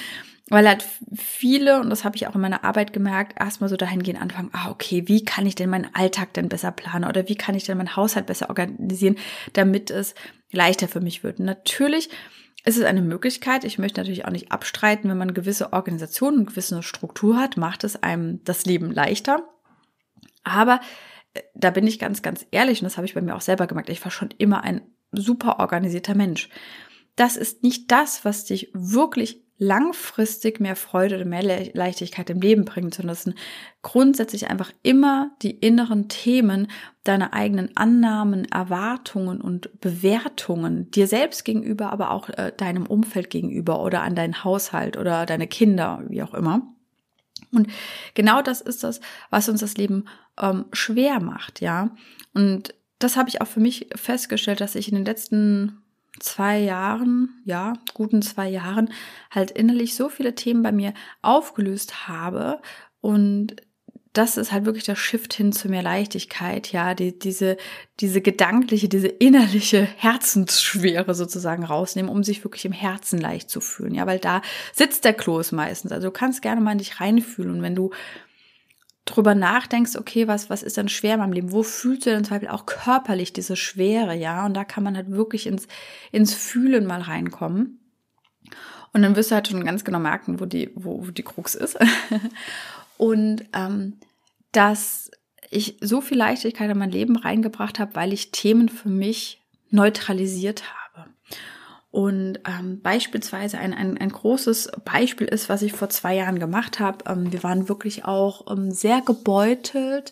Weil 0.49 0.67
halt 0.67 0.85
viele, 1.15 1.81
und 1.81 1.89
das 1.89 2.03
habe 2.03 2.15
ich 2.15 2.27
auch 2.27 2.35
in 2.35 2.41
meiner 2.41 2.63
Arbeit 2.63 2.93
gemerkt, 2.93 3.39
erstmal 3.39 3.67
so 3.67 3.77
dahingehend 3.77 4.21
anfangen, 4.21 4.51
ah, 4.53 4.69
okay, 4.69 5.07
wie 5.07 5.25
kann 5.25 5.47
ich 5.47 5.55
denn 5.55 5.71
meinen 5.71 5.89
Alltag 5.95 6.33
denn 6.33 6.49
besser 6.49 6.71
planen 6.71 7.09
oder 7.09 7.27
wie 7.27 7.35
kann 7.35 7.55
ich 7.55 7.63
denn 7.63 7.77
meinen 7.77 7.95
Haushalt 7.95 8.27
besser 8.27 8.49
organisieren, 8.49 9.15
damit 9.53 9.89
es 9.89 10.13
leichter 10.51 10.87
für 10.87 11.01
mich 11.01 11.23
wird. 11.23 11.39
Natürlich 11.39 12.09
ist 12.63 12.77
es 12.77 12.83
eine 12.83 13.01
Möglichkeit, 13.01 13.63
ich 13.63 13.79
möchte 13.79 13.99
natürlich 13.99 14.25
auch 14.25 14.31
nicht 14.31 14.51
abstreiten, 14.51 15.09
wenn 15.09 15.17
man 15.17 15.33
gewisse 15.33 15.73
Organisationen 15.73 16.39
und 16.39 16.45
gewisse 16.47 16.83
Struktur 16.83 17.37
hat, 17.37 17.57
macht 17.57 17.83
es 17.83 18.01
einem 18.01 18.43
das 18.43 18.65
Leben 18.65 18.91
leichter. 18.91 19.47
Aber 20.43 20.79
äh, 21.33 21.41
da 21.55 21.71
bin 21.71 21.87
ich 21.87 21.97
ganz, 21.97 22.21
ganz 22.21 22.45
ehrlich, 22.51 22.81
und 22.81 22.85
das 22.85 22.97
habe 22.97 23.07
ich 23.07 23.15
bei 23.15 23.21
mir 23.21 23.35
auch 23.35 23.41
selber 23.41 23.65
gemerkt, 23.65 23.89
ich 23.89 24.03
war 24.03 24.11
schon 24.11 24.29
immer 24.37 24.63
ein 24.63 24.81
super 25.11 25.59
organisierter 25.59 26.13
Mensch. 26.15 26.49
Das 27.15 27.37
ist 27.37 27.63
nicht 27.63 27.91
das, 27.91 28.25
was 28.25 28.45
dich 28.45 28.69
wirklich 28.73 29.44
langfristig 29.57 30.59
mehr 30.59 30.75
Freude 30.75 31.15
oder 31.15 31.25
mehr 31.25 31.43
Leichtigkeit 31.73 32.29
im 32.29 32.41
Leben 32.41 32.65
sondern 32.65 33.09
es 33.09 33.23
sind 33.23 33.37
grundsätzlich 33.81 34.49
einfach 34.49 34.71
immer 34.83 35.31
die 35.41 35.51
inneren 35.51 36.09
Themen 36.09 36.67
deiner 37.03 37.33
eigenen 37.33 37.75
Annahmen, 37.77 38.45
Erwartungen 38.45 39.39
und 39.39 39.79
Bewertungen 39.79 40.91
dir 40.91 41.07
selbst 41.07 41.45
gegenüber, 41.45 41.91
aber 41.91 42.11
auch 42.11 42.29
äh, 42.29 42.51
deinem 42.57 42.85
Umfeld 42.85 43.29
gegenüber 43.29 43.81
oder 43.81 44.01
an 44.01 44.15
deinen 44.15 44.43
Haushalt 44.43 44.97
oder 44.97 45.25
deine 45.25 45.47
Kinder, 45.47 46.03
wie 46.09 46.23
auch 46.23 46.33
immer. 46.33 46.63
Und 47.51 47.67
genau 48.13 48.41
das 48.41 48.59
ist 48.59 48.83
das, 48.83 48.99
was 49.29 49.47
uns 49.47 49.61
das 49.61 49.77
Leben 49.77 50.05
ähm, 50.41 50.65
schwer 50.73 51.21
macht, 51.21 51.61
ja. 51.61 51.91
Und 52.33 52.73
das 52.99 53.15
habe 53.15 53.29
ich 53.29 53.41
auch 53.41 53.47
für 53.47 53.59
mich 53.59 53.87
festgestellt, 53.95 54.61
dass 54.61 54.75
ich 54.75 54.89
in 54.89 54.95
den 54.95 55.05
letzten 55.05 55.84
zwei 56.19 56.59
Jahren, 56.59 57.41
ja, 57.45 57.73
guten 57.93 58.21
zwei 58.21 58.49
Jahren, 58.49 58.89
halt 59.31 59.51
innerlich 59.51 59.95
so 59.95 60.09
viele 60.09 60.35
Themen 60.35 60.63
bei 60.63 60.71
mir 60.71 60.93
aufgelöst 61.21 62.07
habe 62.07 62.61
und 63.01 63.55
das 64.17 64.37
ist 64.37 64.51
halt 64.51 64.65
wirklich 64.65 64.85
der 64.85 64.95
Shift 64.95 65.33
hin 65.33 65.51
zu 65.51 65.67
mehr 65.67 65.83
Leichtigkeit, 65.83 66.71
ja, 66.71 66.93
die, 66.93 67.17
diese, 67.19 67.57
diese 67.99 68.21
gedankliche, 68.21 68.87
diese 68.87 69.07
innerliche 69.07 69.81
Herzensschwere 69.81 71.13
sozusagen 71.13 71.65
rausnehmen, 71.65 72.09
um 72.09 72.23
sich 72.23 72.43
wirklich 72.43 72.63
im 72.63 72.71
Herzen 72.71 73.19
leicht 73.19 73.49
zu 73.49 73.59
fühlen, 73.59 73.93
ja, 73.93 74.07
weil 74.07 74.19
da 74.19 74.41
sitzt 74.73 75.03
der 75.03 75.13
Kloß 75.13 75.51
meistens. 75.51 75.91
Also 75.91 76.07
du 76.07 76.11
kannst 76.11 76.41
gerne 76.41 76.61
mal 76.61 76.71
in 76.71 76.77
dich 76.77 77.01
reinfühlen 77.01 77.55
und 77.55 77.61
wenn 77.61 77.75
du 77.75 77.91
drüber 79.05 79.35
nachdenkst, 79.35 79.95
okay, 79.95 80.27
was, 80.27 80.49
was 80.49 80.63
ist 80.63 80.77
denn 80.77 80.89
schwer 80.89 81.13
in 81.13 81.19
meinem 81.19 81.33
Leben? 81.33 81.51
Wo 81.51 81.63
fühlst 81.63 82.05
du 82.05 82.09
denn 82.09 82.23
zum 82.23 82.31
Beispiel 82.31 82.49
auch 82.49 82.65
körperlich 82.65 83.33
diese 83.33 83.55
Schwere, 83.55 84.15
ja? 84.15 84.45
Und 84.45 84.55
da 84.55 84.63
kann 84.63 84.83
man 84.83 84.95
halt 84.97 85.11
wirklich 85.11 85.45
ins, 85.45 85.67
ins 86.11 86.33
Fühlen 86.33 86.85
mal 86.85 87.01
reinkommen. 87.01 87.79
Und 88.93 89.01
dann 89.01 89.15
wirst 89.15 89.29
du 89.29 89.35
halt 89.35 89.47
schon 89.47 89.63
ganz 89.63 89.83
genau 89.83 89.99
merken, 89.99 90.39
wo 90.39 90.45
die, 90.45 90.71
wo, 90.75 91.05
wo 91.05 91.11
die 91.11 91.23
Krux 91.23 91.53
ist. 91.53 91.77
Und 92.97 93.45
ähm, 93.53 93.99
dass 94.51 95.11
ich 95.51 95.77
so 95.81 96.01
viel 96.01 96.17
Leichtigkeit 96.17 96.71
in 96.71 96.77
mein 96.77 96.91
Leben 96.91 97.15
reingebracht 97.15 97.77
habe, 97.77 97.93
weil 97.95 98.13
ich 98.13 98.31
Themen 98.31 98.69
für 98.69 98.89
mich 98.89 99.41
neutralisiert 99.69 100.63
habe. 100.63 100.84
Und 101.95 102.39
ähm, 102.45 102.81
beispielsweise 102.81 103.57
ein, 103.57 103.73
ein, 103.73 103.97
ein 103.97 104.09
großes 104.09 104.69
Beispiel 104.83 105.27
ist, 105.27 105.47
was 105.47 105.61
ich 105.61 105.71
vor 105.71 105.87
zwei 105.87 106.13
Jahren 106.13 106.39
gemacht 106.39 106.81
habe. 106.81 107.09
Ähm, 107.09 107.31
wir 107.31 107.41
waren 107.41 107.69
wirklich 107.69 108.03
auch 108.03 108.51
ähm, 108.51 108.71
sehr 108.71 108.99
gebeutelt 108.99 110.11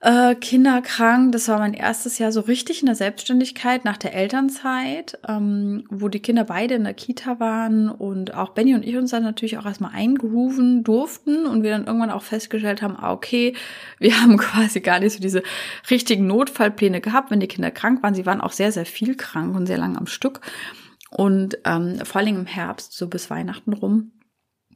äh, 0.00 0.34
kinderkrank. 0.34 1.32
Das 1.32 1.48
war 1.48 1.58
mein 1.58 1.74
erstes 1.74 2.18
Jahr 2.18 2.30
so 2.30 2.40
richtig 2.40 2.80
in 2.80 2.86
der 2.86 2.94
Selbstständigkeit 2.94 3.84
nach 3.84 3.96
der 3.96 4.14
Elternzeit, 4.14 5.18
ähm, 5.26 5.84
wo 5.90 6.08
die 6.08 6.20
Kinder 6.20 6.44
beide 6.44 6.74
in 6.74 6.84
der 6.84 6.94
Kita 6.94 7.40
waren 7.40 7.88
und 7.88 8.34
auch 8.34 8.50
Benny 8.50 8.74
und 8.74 8.84
ich 8.84 8.96
uns 8.96 9.10
dann 9.10 9.22
natürlich 9.22 9.58
auch 9.58 9.64
erstmal 9.64 9.92
eingerufen 9.94 10.84
durften 10.84 11.46
und 11.46 11.62
wir 11.62 11.70
dann 11.70 11.86
irgendwann 11.86 12.10
auch 12.10 12.22
festgestellt 12.22 12.82
haben, 12.82 12.96
ah, 12.96 13.12
okay, 13.12 13.54
wir 13.98 14.20
haben 14.20 14.36
quasi 14.36 14.80
gar 14.80 15.00
nicht 15.00 15.14
so 15.14 15.20
diese 15.20 15.42
richtigen 15.90 16.26
Notfallpläne 16.26 17.00
gehabt, 17.00 17.30
wenn 17.30 17.40
die 17.40 17.48
Kinder 17.48 17.70
krank 17.70 18.02
waren. 18.02 18.14
Sie 18.14 18.26
waren 18.26 18.40
auch 18.40 18.52
sehr, 18.52 18.72
sehr 18.72 18.86
viel 18.86 19.16
krank 19.16 19.56
und 19.56 19.66
sehr 19.66 19.78
lange 19.78 19.98
am 19.98 20.06
Stück. 20.06 20.40
Und 21.10 21.58
ähm, 21.64 22.00
vor 22.04 22.20
allem 22.20 22.36
im 22.36 22.46
Herbst, 22.46 22.92
so 22.92 23.08
bis 23.08 23.30
Weihnachten 23.30 23.72
rum. 23.72 24.12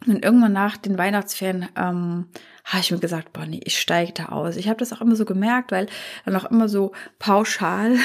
Und 0.06 0.24
irgendwann 0.24 0.54
nach 0.54 0.78
den 0.78 0.96
Weihnachtsferien 0.96 1.68
ähm, 1.76 2.28
habe 2.70 2.82
ich 2.82 2.90
mir 2.92 2.98
gesagt, 2.98 3.32
boah, 3.32 3.46
nee, 3.46 3.60
ich 3.64 3.78
steige 3.78 4.12
da 4.12 4.26
aus. 4.26 4.56
Ich 4.56 4.68
habe 4.68 4.78
das 4.78 4.92
auch 4.92 5.00
immer 5.00 5.16
so 5.16 5.24
gemerkt, 5.24 5.72
weil 5.72 5.86
dann 6.24 6.36
auch 6.36 6.50
immer 6.50 6.68
so 6.68 6.92
pauschal, 7.18 7.96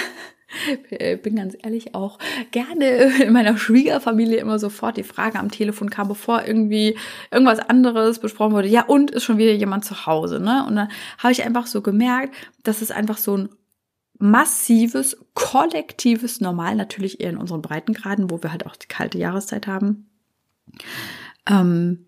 bin 1.24 1.36
ganz 1.36 1.56
ehrlich, 1.62 1.94
auch 1.94 2.18
gerne 2.52 2.86
in 3.24 3.32
meiner 3.32 3.58
Schwiegerfamilie 3.58 4.38
immer 4.38 4.58
sofort 4.58 4.98
die 4.98 5.04
Frage 5.04 5.40
am 5.40 5.52
Telefon 5.52 5.90
kam, 5.90 6.08
bevor 6.08 6.46
irgendwie 6.46 6.98
irgendwas 7.32 7.60
anderes 7.60 8.20
besprochen 8.20 8.54
wurde. 8.54 8.68
Ja, 8.68 8.86
und 8.86 9.12
ist 9.12 9.24
schon 9.24 9.38
wieder 9.38 9.54
jemand 9.54 9.86
zu 9.86 10.08
Hause, 10.08 10.40
ne? 10.40 10.66
Und 10.68 10.76
dann 10.76 10.90
habe 11.20 11.32
ich 11.32 11.44
einfach 11.44 11.68
so 11.68 11.82
gemerkt, 11.82 12.34
dass 12.64 12.82
es 12.82 12.90
einfach 12.90 13.18
so 13.18 13.38
ein 13.38 13.50
massives, 14.18 15.18
kollektives 15.34 16.42
Normal, 16.42 16.76
natürlich 16.76 17.20
eher 17.20 17.30
in 17.30 17.38
unseren 17.38 17.62
Breitengraden, 17.62 18.32
wo 18.32 18.42
wir 18.42 18.52
halt 18.52 18.66
auch 18.66 18.76
die 18.76 18.88
kalte 18.88 19.18
Jahreszeit 19.18 19.68
haben. 19.68 20.10
Ähm, 21.48 22.08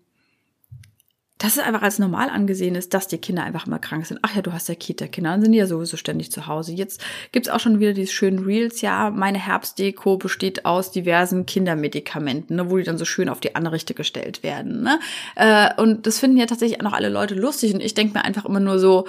dass 1.38 1.56
es 1.56 1.62
einfach 1.62 1.82
als 1.82 2.00
normal 2.00 2.30
angesehen 2.30 2.74
ist, 2.74 2.94
dass 2.94 3.06
die 3.06 3.18
Kinder 3.18 3.44
einfach 3.44 3.66
immer 3.66 3.78
krank 3.78 4.04
sind. 4.06 4.18
Ach 4.22 4.34
ja, 4.34 4.42
du 4.42 4.52
hast 4.52 4.68
ja 4.68 4.74
Kita-Kinder, 4.74 5.30
dann 5.30 5.42
sind 5.42 5.52
die 5.52 5.58
ja 5.58 5.66
sowieso 5.66 5.96
ständig 5.96 6.32
zu 6.32 6.48
Hause. 6.48 6.72
Jetzt 6.72 7.00
gibt's 7.30 7.48
auch 7.48 7.60
schon 7.60 7.78
wieder 7.78 7.92
diese 7.92 8.12
schönen 8.12 8.44
Reels, 8.44 8.80
ja, 8.80 9.10
meine 9.10 9.38
Herbstdeko 9.38 10.16
besteht 10.16 10.64
aus 10.64 10.90
diversen 10.90 11.46
Kindermedikamenten, 11.46 12.56
ne, 12.56 12.70
wo 12.70 12.76
die 12.76 12.82
dann 12.82 12.98
so 12.98 13.04
schön 13.04 13.28
auf 13.28 13.38
die 13.38 13.54
Anrichte 13.54 13.94
gestellt 13.94 14.42
werden. 14.42 14.82
Ne? 14.82 14.98
Äh, 15.36 15.70
und 15.80 16.06
das 16.06 16.18
finden 16.18 16.38
ja 16.38 16.46
tatsächlich 16.46 16.80
auch 16.80 16.84
noch 16.84 16.92
alle 16.92 17.08
Leute 17.08 17.36
lustig. 17.36 17.72
Und 17.72 17.80
ich 17.80 17.94
denke 17.94 18.18
mir 18.18 18.24
einfach 18.24 18.44
immer 18.44 18.60
nur 18.60 18.80
so, 18.80 19.06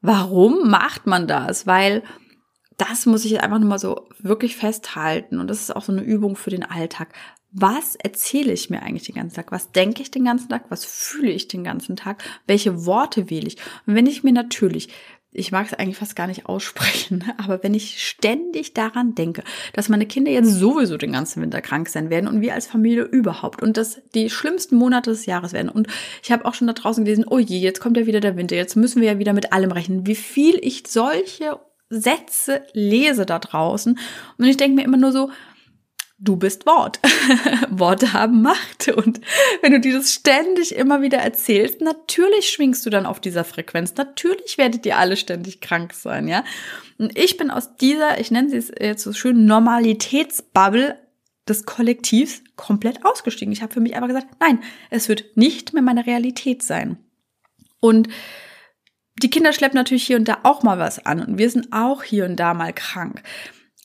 warum 0.00 0.70
macht 0.70 1.06
man 1.06 1.26
das? 1.26 1.66
Weil 1.66 2.02
das 2.78 3.06
muss 3.06 3.24
ich 3.24 3.32
jetzt 3.32 3.42
einfach 3.42 3.58
nur 3.58 3.68
mal 3.68 3.78
so 3.78 4.08
wirklich 4.20 4.56
festhalten. 4.56 5.38
Und 5.38 5.48
das 5.48 5.60
ist 5.60 5.74
auch 5.76 5.82
so 5.82 5.92
eine 5.92 6.02
Übung 6.02 6.36
für 6.36 6.50
den 6.50 6.64
Alltag 6.64 7.08
was 7.50 7.96
erzähle 7.96 8.52
ich 8.52 8.68
mir 8.68 8.82
eigentlich 8.82 9.04
den 9.04 9.14
ganzen 9.14 9.36
Tag? 9.36 9.52
Was 9.52 9.72
denke 9.72 10.02
ich 10.02 10.10
den 10.10 10.24
ganzen 10.24 10.48
Tag? 10.48 10.64
Was 10.68 10.84
fühle 10.84 11.30
ich 11.30 11.48
den 11.48 11.64
ganzen 11.64 11.96
Tag? 11.96 12.22
Welche 12.46 12.84
Worte 12.84 13.30
wähle 13.30 13.46
ich? 13.46 13.56
Und 13.86 13.94
wenn 13.94 14.06
ich 14.06 14.22
mir 14.22 14.32
natürlich, 14.32 14.88
ich 15.32 15.50
mag 15.50 15.66
es 15.66 15.74
eigentlich 15.74 15.96
fast 15.96 16.14
gar 16.14 16.26
nicht 16.26 16.46
aussprechen, 16.46 17.24
aber 17.38 17.62
wenn 17.62 17.72
ich 17.72 18.06
ständig 18.06 18.74
daran 18.74 19.14
denke, 19.14 19.42
dass 19.72 19.88
meine 19.88 20.04
Kinder 20.04 20.30
jetzt 20.30 20.52
sowieso 20.52 20.98
den 20.98 21.12
ganzen 21.12 21.40
Winter 21.40 21.62
krank 21.62 21.88
sein 21.88 22.10
werden 22.10 22.28
und 22.28 22.42
wir 22.42 22.52
als 22.52 22.66
Familie 22.66 23.04
überhaupt 23.04 23.62
und 23.62 23.78
dass 23.78 24.02
die 24.14 24.28
schlimmsten 24.28 24.76
Monate 24.76 25.10
des 25.10 25.24
Jahres 25.24 25.54
werden 25.54 25.70
und 25.70 25.88
ich 26.22 26.30
habe 26.30 26.44
auch 26.44 26.54
schon 26.54 26.66
da 26.66 26.74
draußen 26.74 27.04
gelesen, 27.04 27.24
oh 27.28 27.38
je, 27.38 27.58
jetzt 27.58 27.80
kommt 27.80 27.96
ja 27.96 28.06
wieder 28.06 28.20
der 28.20 28.36
Winter, 28.36 28.56
jetzt 28.56 28.76
müssen 28.76 29.00
wir 29.00 29.12
ja 29.12 29.18
wieder 29.18 29.32
mit 29.32 29.52
allem 29.52 29.72
rechnen. 29.72 30.06
Wie 30.06 30.16
viel 30.16 30.58
ich 30.60 30.84
solche 30.86 31.58
Sätze 31.88 32.62
lese 32.74 33.24
da 33.24 33.38
draußen 33.38 33.98
und 34.36 34.44
ich 34.44 34.58
denke 34.58 34.76
mir 34.76 34.84
immer 34.84 34.98
nur 34.98 35.12
so, 35.12 35.30
du 36.18 36.36
bist 36.36 36.66
Wort. 36.66 37.00
Worte 37.70 38.12
haben 38.12 38.42
Macht. 38.42 38.88
Und 38.88 39.20
wenn 39.62 39.72
du 39.72 39.80
dir 39.80 39.96
das 39.96 40.12
ständig 40.12 40.74
immer 40.74 41.00
wieder 41.00 41.18
erzählst, 41.18 41.80
natürlich 41.80 42.50
schwingst 42.50 42.84
du 42.84 42.90
dann 42.90 43.06
auf 43.06 43.20
dieser 43.20 43.44
Frequenz. 43.44 43.94
Natürlich 43.96 44.58
werdet 44.58 44.84
ihr 44.84 44.98
alle 44.98 45.16
ständig 45.16 45.60
krank 45.60 45.94
sein, 45.94 46.28
ja. 46.28 46.44
Und 46.98 47.16
ich 47.16 47.36
bin 47.36 47.50
aus 47.50 47.76
dieser, 47.76 48.20
ich 48.20 48.30
nenne 48.30 48.50
sie 48.50 48.56
es 48.56 48.72
jetzt 48.78 49.04
so 49.04 49.12
schön, 49.12 49.46
Normalitätsbubble 49.46 50.98
des 51.48 51.64
Kollektivs 51.64 52.42
komplett 52.56 53.04
ausgestiegen. 53.04 53.52
Ich 53.52 53.62
habe 53.62 53.72
für 53.72 53.80
mich 53.80 53.94
einfach 53.94 54.08
gesagt, 54.08 54.28
nein, 54.40 54.60
es 54.90 55.08
wird 55.08 55.36
nicht 55.36 55.72
mehr 55.72 55.82
meine 55.82 56.06
Realität 56.06 56.62
sein. 56.62 56.98
Und 57.80 58.08
die 59.22 59.30
Kinder 59.30 59.52
schleppen 59.52 59.76
natürlich 59.76 60.06
hier 60.06 60.16
und 60.16 60.28
da 60.28 60.38
auch 60.42 60.62
mal 60.62 60.78
was 60.78 61.04
an 61.04 61.20
und 61.20 61.38
wir 61.38 61.50
sind 61.50 61.72
auch 61.72 62.02
hier 62.02 62.24
und 62.24 62.36
da 62.36 62.54
mal 62.54 62.72
krank. 62.72 63.22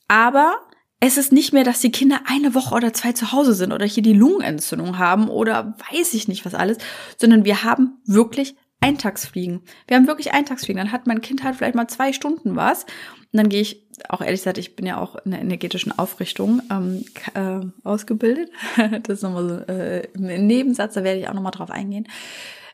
Aber 0.07 0.57
es 1.05 1.17
ist 1.17 1.33
nicht 1.33 1.51
mehr, 1.51 1.65
dass 1.65 1.81
die 1.81 1.91
Kinder 1.91 2.22
eine 2.27 2.55
Woche 2.55 2.74
oder 2.74 2.93
zwei 2.93 3.12
zu 3.12 3.33
Hause 3.33 3.53
sind 3.53 3.74
oder 3.74 3.86
hier 3.86 4.01
die 4.01 4.13
Lungenentzündung 4.13 4.98
haben 5.00 5.27
oder 5.27 5.75
weiß 5.91 6.13
ich 6.13 6.29
nicht 6.29 6.45
was 6.45 6.55
alles, 6.55 6.77
sondern 7.17 7.43
wir 7.43 7.65
haben 7.65 7.98
wirklich 8.05 8.55
Eintagsfliegen. 8.79 9.63
Wir 9.86 9.98
haben 9.98 10.07
wirklich 10.07 10.33
Eintagsfliegen. 10.33 10.81
Dann 10.81 10.93
hat 10.93 11.05
mein 11.05 11.19
Kind 11.19 11.43
halt 11.43 11.57
vielleicht 11.57 11.75
mal 11.75 11.89
zwei 11.89 12.13
Stunden 12.13 12.55
was. 12.55 12.83
Und 12.83 13.33
dann 13.33 13.50
gehe 13.50 13.60
ich, 13.60 13.86
auch 14.07 14.22
ehrlich 14.22 14.39
gesagt, 14.39 14.57
ich 14.57 14.77
bin 14.77 14.86
ja 14.86 14.98
auch 14.98 15.17
in 15.25 15.31
der 15.31 15.41
energetischen 15.41 15.91
Aufrichtung 15.91 16.62
ähm, 16.72 17.03
äh, 17.33 17.65
ausgebildet. 17.83 18.50
das 19.03 19.17
ist 19.17 19.24
nochmal 19.24 19.50
so 19.50 19.74
äh, 19.74 20.07
ein 20.15 20.48
Nebensatz, 20.48 20.93
da 20.93 21.03
werde 21.03 21.19
ich 21.19 21.27
auch 21.27 21.33
nochmal 21.33 21.51
drauf 21.51 21.69
eingehen. 21.69 22.07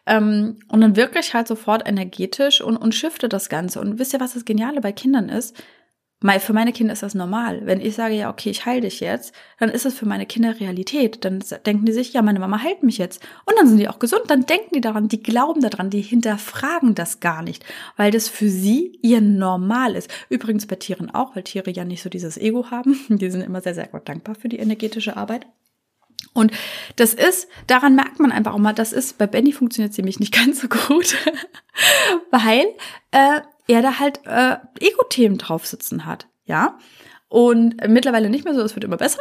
Ähm, 0.06 0.58
und 0.68 0.82
dann 0.82 0.96
wirklich 0.96 1.34
halt 1.34 1.48
sofort 1.48 1.88
energetisch 1.88 2.62
und, 2.62 2.78
und 2.78 2.94
shifte 2.94 3.28
das 3.28 3.50
Ganze. 3.50 3.80
Und 3.80 3.98
wisst 3.98 4.14
ihr, 4.14 4.20
was 4.20 4.36
das 4.36 4.46
Geniale 4.46 4.82
bei 4.82 4.92
Kindern 4.92 5.30
ist? 5.30 5.56
Für 6.22 6.52
meine 6.52 6.74
Kinder 6.74 6.92
ist 6.92 7.02
das 7.02 7.16
normal. 7.16 7.62
Wenn 7.64 7.80
ich 7.80 7.96
sage, 7.96 8.14
ja, 8.14 8.30
okay, 8.30 8.50
ich 8.50 8.66
heile 8.66 8.82
dich 8.82 9.00
jetzt, 9.00 9.34
dann 9.58 9.70
ist 9.70 9.86
es 9.86 9.98
für 9.98 10.06
meine 10.06 10.26
Kinder 10.26 10.60
Realität. 10.60 11.24
Dann 11.24 11.42
denken 11.66 11.86
die 11.86 11.94
sich, 11.94 12.12
ja, 12.12 12.22
meine 12.22 12.40
Mama 12.40 12.62
heilt 12.62 12.84
mich 12.84 12.98
jetzt. 12.98 13.24
Und 13.46 13.58
dann 13.58 13.68
sind 13.68 13.78
die 13.78 13.88
auch 13.88 14.00
gesund. 14.00 14.24
Dann 14.28 14.46
denken 14.46 14.76
die 14.76 14.82
daran, 14.82 15.08
die 15.08 15.24
glauben 15.24 15.62
daran, 15.62 15.90
die 15.90 16.02
hinterfragen 16.02 16.94
das 16.94 17.22
gar 17.22 17.42
nicht, 17.42 17.66
weil 17.96 18.12
das 18.12 18.28
für 18.28 18.50
sie 18.50 19.00
ihr 19.02 19.22
Normal 19.22 19.96
ist. 19.96 20.12
Übrigens 20.28 20.68
bei 20.68 20.76
Tieren 20.76 21.10
auch, 21.10 21.38
weil 21.38 21.44
Tiere 21.44 21.72
ja 21.72 21.86
nicht 21.86 22.04
so 22.04 22.10
dieses 22.10 22.38
Ego 22.38 22.70
haben. 22.70 23.00
Die 23.10 23.32
sind 23.32 23.42
immer 23.42 23.62
sehr, 23.62 23.76
sehr 23.76 23.88
dankbar 23.88 24.36
für 24.36 24.50
die 24.50 24.60
energetische 24.60 25.16
Arbeit. 25.16 25.46
Und 26.34 26.52
das 26.96 27.14
ist, 27.14 27.48
daran 27.68 27.96
merkt 27.96 28.20
man 28.20 28.32
einfach 28.32 28.54
auch 28.54 28.60
mal, 28.60 28.74
das 28.74 28.94
ist, 28.94 29.18
bei 29.18 29.28
Benny 29.28 29.52
funktioniert 29.52 29.92
es 29.92 29.98
nämlich 29.98 30.20
nicht 30.20 30.34
ganz 30.46 30.62
so 30.62 30.68
gut, 30.68 31.16
weil 32.32 32.66
äh, 33.12 33.42
er 33.70 33.82
da 33.82 34.00
halt 34.00 34.26
äh, 34.26 34.58
Ego-Themen 34.80 35.38
drauf 35.38 35.66
sitzen 35.66 36.06
hat, 36.06 36.28
ja. 36.46 36.78
Und 37.28 37.76
mittlerweile 37.88 38.30
nicht 38.30 38.44
mehr 38.44 38.56
so, 38.56 38.62
es 38.62 38.76
wird 38.76 38.84
immer 38.84 38.98
besser. 38.98 39.20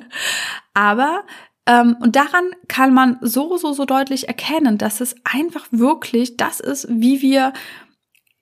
Aber 0.74 1.24
ähm, 1.66 1.96
und 2.00 2.14
daran 2.14 2.44
kann 2.68 2.92
man 2.92 3.16
so, 3.22 3.56
so, 3.56 3.72
so 3.72 3.86
deutlich 3.86 4.28
erkennen, 4.28 4.76
dass 4.76 5.00
es 5.00 5.16
einfach 5.24 5.66
wirklich 5.70 6.36
das 6.36 6.60
ist, 6.60 6.86
wie 6.90 7.22
wir 7.22 7.54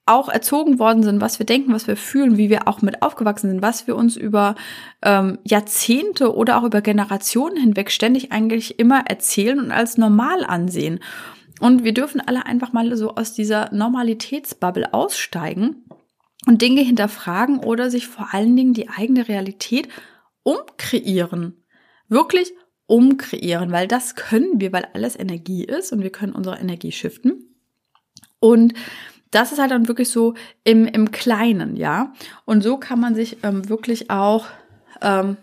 auch 0.06 0.28
erzogen 0.28 0.78
worden 0.78 1.02
sind, 1.02 1.20
was 1.20 1.38
wir 1.38 1.46
denken, 1.46 1.74
was 1.74 1.86
wir 1.86 1.96
fühlen, 1.96 2.38
wie 2.38 2.48
wir 2.48 2.66
auch 2.66 2.80
mit 2.80 3.02
aufgewachsen 3.02 3.50
sind, 3.50 3.62
was 3.62 3.86
wir 3.86 3.94
uns 3.94 4.16
über 4.16 4.54
ähm, 5.02 5.38
Jahrzehnte 5.44 6.34
oder 6.34 6.58
auch 6.58 6.64
über 6.64 6.80
Generationen 6.80 7.58
hinweg 7.58 7.90
ständig 7.90 8.32
eigentlich 8.32 8.78
immer 8.78 9.04
erzählen 9.06 9.60
und 9.60 9.70
als 9.70 9.98
normal 9.98 10.44
ansehen. 10.44 11.00
Und 11.60 11.84
wir 11.84 11.92
dürfen 11.92 12.20
alle 12.20 12.46
einfach 12.46 12.72
mal 12.72 12.96
so 12.96 13.14
aus 13.14 13.34
dieser 13.34 13.72
Normalitätsbubble 13.72 14.94
aussteigen 14.94 15.84
und 16.46 16.62
Dinge 16.62 16.82
hinterfragen 16.82 17.58
oder 17.58 17.90
sich 17.90 18.06
vor 18.06 18.32
allen 18.32 18.56
Dingen 18.56 18.74
die 18.74 18.88
eigene 18.88 19.28
Realität 19.28 19.88
umkreieren. 20.42 21.64
Wirklich 22.08 22.52
umkreieren, 22.86 23.70
weil 23.70 23.86
das 23.86 24.14
können 24.14 24.60
wir, 24.60 24.72
weil 24.72 24.88
alles 24.94 25.18
Energie 25.18 25.64
ist 25.64 25.92
und 25.92 26.02
wir 26.02 26.10
können 26.10 26.32
unsere 26.32 26.58
Energie 26.58 26.92
shiften. 26.92 27.54
Und 28.40 28.74
das 29.30 29.52
ist 29.52 29.58
halt 29.58 29.70
dann 29.70 29.88
wirklich 29.88 30.08
so 30.08 30.34
im, 30.64 30.86
im 30.86 31.10
Kleinen, 31.10 31.76
ja. 31.76 32.14
Und 32.46 32.62
so 32.62 32.78
kann 32.78 32.98
man 32.98 33.14
sich 33.14 33.38
ähm, 33.42 33.68
wirklich 33.68 34.10
auch, 34.10 34.46
ähm, 35.02 35.36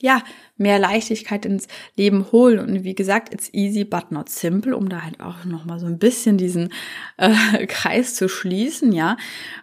ja, 0.00 0.22
mehr 0.56 0.78
Leichtigkeit 0.78 1.46
ins 1.46 1.68
Leben 1.96 2.30
holen. 2.32 2.58
Und 2.58 2.84
wie 2.84 2.94
gesagt, 2.94 3.32
it's 3.32 3.52
easy 3.52 3.84
but 3.84 4.10
not 4.12 4.28
simple, 4.28 4.76
um 4.76 4.88
da 4.88 5.02
halt 5.02 5.20
auch 5.20 5.44
nochmal 5.44 5.78
so 5.78 5.86
ein 5.86 5.98
bisschen 5.98 6.36
diesen 6.38 6.72
äh, 7.16 7.66
Kreis 7.66 8.14
zu 8.14 8.28
schließen, 8.28 8.92
ja. 8.92 9.16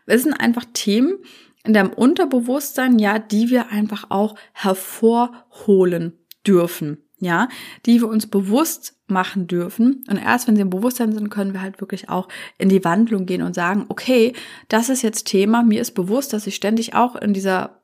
Es 0.05 0.23
sind 0.23 0.33
einfach 0.33 0.65
Themen 0.73 1.17
in 1.65 1.73
deinem 1.73 1.93
Unterbewusstsein, 1.93 2.99
ja, 2.99 3.19
die 3.19 3.49
wir 3.49 3.69
einfach 3.71 4.05
auch 4.09 4.35
hervorholen 4.53 6.13
dürfen 6.45 6.97
ja, 7.23 7.47
die 7.85 8.01
wir 8.01 8.09
uns 8.09 8.27
bewusst 8.27 8.97
machen 9.07 9.47
dürfen. 9.47 10.03
Und 10.09 10.17
erst 10.17 10.47
wenn 10.47 10.55
sie 10.55 10.61
im 10.61 10.69
Bewusstsein 10.69 11.13
sind, 11.13 11.29
können 11.29 11.53
wir 11.53 11.61
halt 11.61 11.79
wirklich 11.81 12.09
auch 12.09 12.27
in 12.57 12.69
die 12.69 12.83
Wandlung 12.83 13.25
gehen 13.25 13.41
und 13.41 13.55
sagen, 13.55 13.85
okay, 13.89 14.33
das 14.67 14.89
ist 14.89 15.01
jetzt 15.01 15.25
Thema, 15.25 15.63
mir 15.63 15.81
ist 15.81 15.91
bewusst, 15.91 16.33
dass 16.33 16.47
ich 16.47 16.55
ständig 16.55 16.93
auch 16.93 17.15
in 17.15 17.33
dieser 17.33 17.82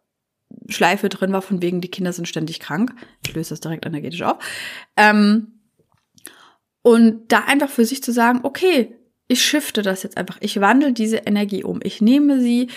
Schleife 0.67 1.09
drin 1.09 1.31
war, 1.31 1.41
von 1.41 1.61
wegen, 1.61 1.81
die 1.81 1.91
Kinder 1.91 2.13
sind 2.13 2.27
ständig 2.27 2.59
krank. 2.59 2.93
Ich 3.25 3.33
löse 3.33 3.51
das 3.51 3.59
direkt 3.59 3.85
energetisch 3.85 4.21
auf. 4.21 4.37
Ähm, 4.95 5.59
und 6.81 7.31
da 7.31 7.39
einfach 7.45 7.69
für 7.69 7.85
sich 7.85 8.01
zu 8.03 8.11
sagen, 8.11 8.39
okay, 8.43 8.95
ich 9.27 9.43
shifte 9.43 9.81
das 9.81 10.03
jetzt 10.03 10.17
einfach. 10.17 10.37
Ich 10.41 10.59
wandle 10.59 10.93
diese 10.93 11.17
Energie 11.17 11.63
um. 11.63 11.79
Ich 11.83 12.01
nehme 12.01 12.41
sie, 12.41 12.69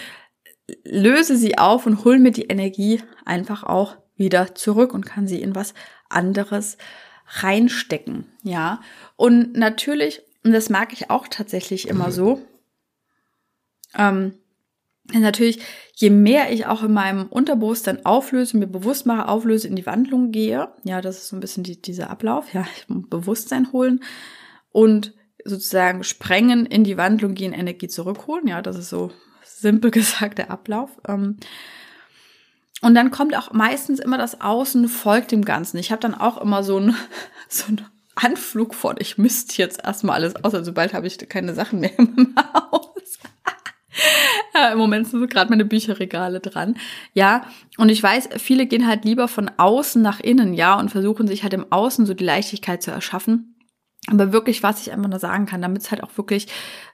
löse 0.85 1.37
sie 1.37 1.57
auf 1.57 1.87
und 1.87 2.05
hole 2.05 2.19
mir 2.19 2.31
die 2.31 2.47
Energie 2.47 3.03
einfach 3.25 3.63
auch 3.63 3.97
wieder 4.17 4.55
zurück 4.55 4.93
und 4.93 5.07
kann 5.07 5.27
sie 5.27 5.41
in 5.41 5.55
was 5.55 5.75
anderes 6.09 6.77
reinstecken, 7.27 8.27
ja. 8.43 8.81
Und 9.17 9.55
natürlich, 9.55 10.23
und 10.45 10.53
das 10.53 10.69
mag 10.69 10.93
ich 10.93 11.11
auch 11.11 11.29
tatsächlich 11.29 11.89
immer 11.89 12.13
so, 12.13 12.45
ähm, 13.97 14.35
natürlich, 15.13 15.61
je 15.95 16.11
mehr 16.11 16.53
ich 16.53 16.67
auch 16.67 16.83
in 16.83 16.93
meinem 16.93 17.27
Unterbewusstsein 17.27 18.05
auflöse, 18.05 18.57
mir 18.57 18.67
bewusst 18.67 19.07
mache, 19.07 19.29
auflöse, 19.29 19.69
in 19.69 19.77
die 19.77 19.87
Wandlung 19.87 20.31
gehe, 20.31 20.69
ja, 20.85 21.01
das 21.01 21.19
ist 21.19 21.29
so 21.29 21.37
ein 21.37 21.41
bisschen 21.41 21.65
die, 21.65 21.81
dieser 21.81 22.11
Ablauf, 22.11 22.53
ja, 22.53 22.67
Bewusstsein 22.89 23.73
holen 23.73 24.03
und 24.71 25.15
sozusagen 25.45 26.05
sprengen, 26.05 26.67
in 26.67 26.85
die 26.85 26.97
Wandlung 26.97 27.35
gehen, 27.35 27.53
Energie 27.53 27.89
zurückholen, 27.89 28.47
ja, 28.47 28.63
das 28.63 28.77
ist 28.77 28.91
so 28.91 29.11
simpel 29.45 29.91
gesagt 29.93 30.39
der 30.39 30.51
Ablauf. 30.51 30.91
Ähm, 31.07 31.37
und 32.81 32.95
dann 32.95 33.13
kommt 33.13 33.37
auch 33.37 33.53
meistens 33.53 34.01
immer 34.01 34.19
das 34.19 34.41
Außen 34.41 34.89
folgt 34.89 35.31
dem 35.31 35.45
Ganzen. 35.45 35.79
Ich 35.79 35.93
habe 35.93 36.01
dann 36.01 36.17
auch 36.17 36.41
immer 36.41 36.65
so 36.65 36.79
ein 36.79 36.97
so 37.49 37.67
ein 37.69 37.87
Anflug 38.15 38.75
von, 38.75 38.97
ich 38.99 39.19
müsste 39.19 39.57
jetzt 39.57 39.83
erstmal 39.85 40.17
alles 40.17 40.37
aus, 40.45 40.55
also 40.55 40.73
bald 40.73 40.93
habe 40.93 41.07
ich 41.07 41.17
keine 41.29 41.55
Sachen 41.55 41.81
mehr 41.81 41.99
im 41.99 42.35
Haus. 42.55 43.19
ja, 44.55 44.71
Im 44.71 44.79
Moment 44.79 45.09
sind 45.09 45.29
gerade 45.31 45.51
meine 45.51 45.65
Bücherregale 45.65 46.41
dran. 46.41 46.77
Ja, 47.15 47.47
und 47.79 47.89
ich 47.89 48.03
weiß, 48.03 48.31
viele 48.39 48.67
gehen 48.67 48.87
halt 48.87 49.05
lieber 49.05 49.29
von 49.29 49.51
außen 49.57 50.01
nach 50.01 50.21
innen, 50.21 50.55
ja, 50.55 50.79
und 50.79 50.91
versuchen 50.91 51.27
sich 51.27 51.43
halt 51.43 51.55
im 51.55 51.71
Außen 51.71 52.07
so 52.07 52.15
die 52.15 52.25
Leichtigkeit 52.25 52.83
zu 52.83 52.91
erschaffen. 52.91 53.57
Aber 54.09 54.33
wirklich, 54.33 54.63
was 54.63 54.81
ich 54.81 54.93
einfach 54.93 55.09
nur 55.09 55.19
sagen 55.19 55.47
kann, 55.47 55.63
damit 55.63 55.83
es 55.83 55.91
halt 55.91 56.03
auch 56.03 56.17
wirklich, 56.17 56.49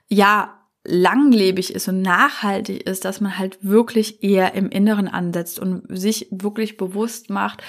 ja, 0.07 0.55
langlebig 0.85 1.73
ist 1.75 1.87
und 1.89 2.01
nachhaltig 2.01 2.87
ist, 2.87 3.03
dass 3.03 3.19
man 3.19 3.37
halt 3.37 3.59
wirklich 3.61 4.23
eher 4.23 4.53
im 4.53 4.69
Inneren 4.69 5.07
ansetzt 5.07 5.59
und 5.59 5.83
sich 5.89 6.27
wirklich 6.31 6.77
bewusst 6.77 7.29
macht, 7.29 7.61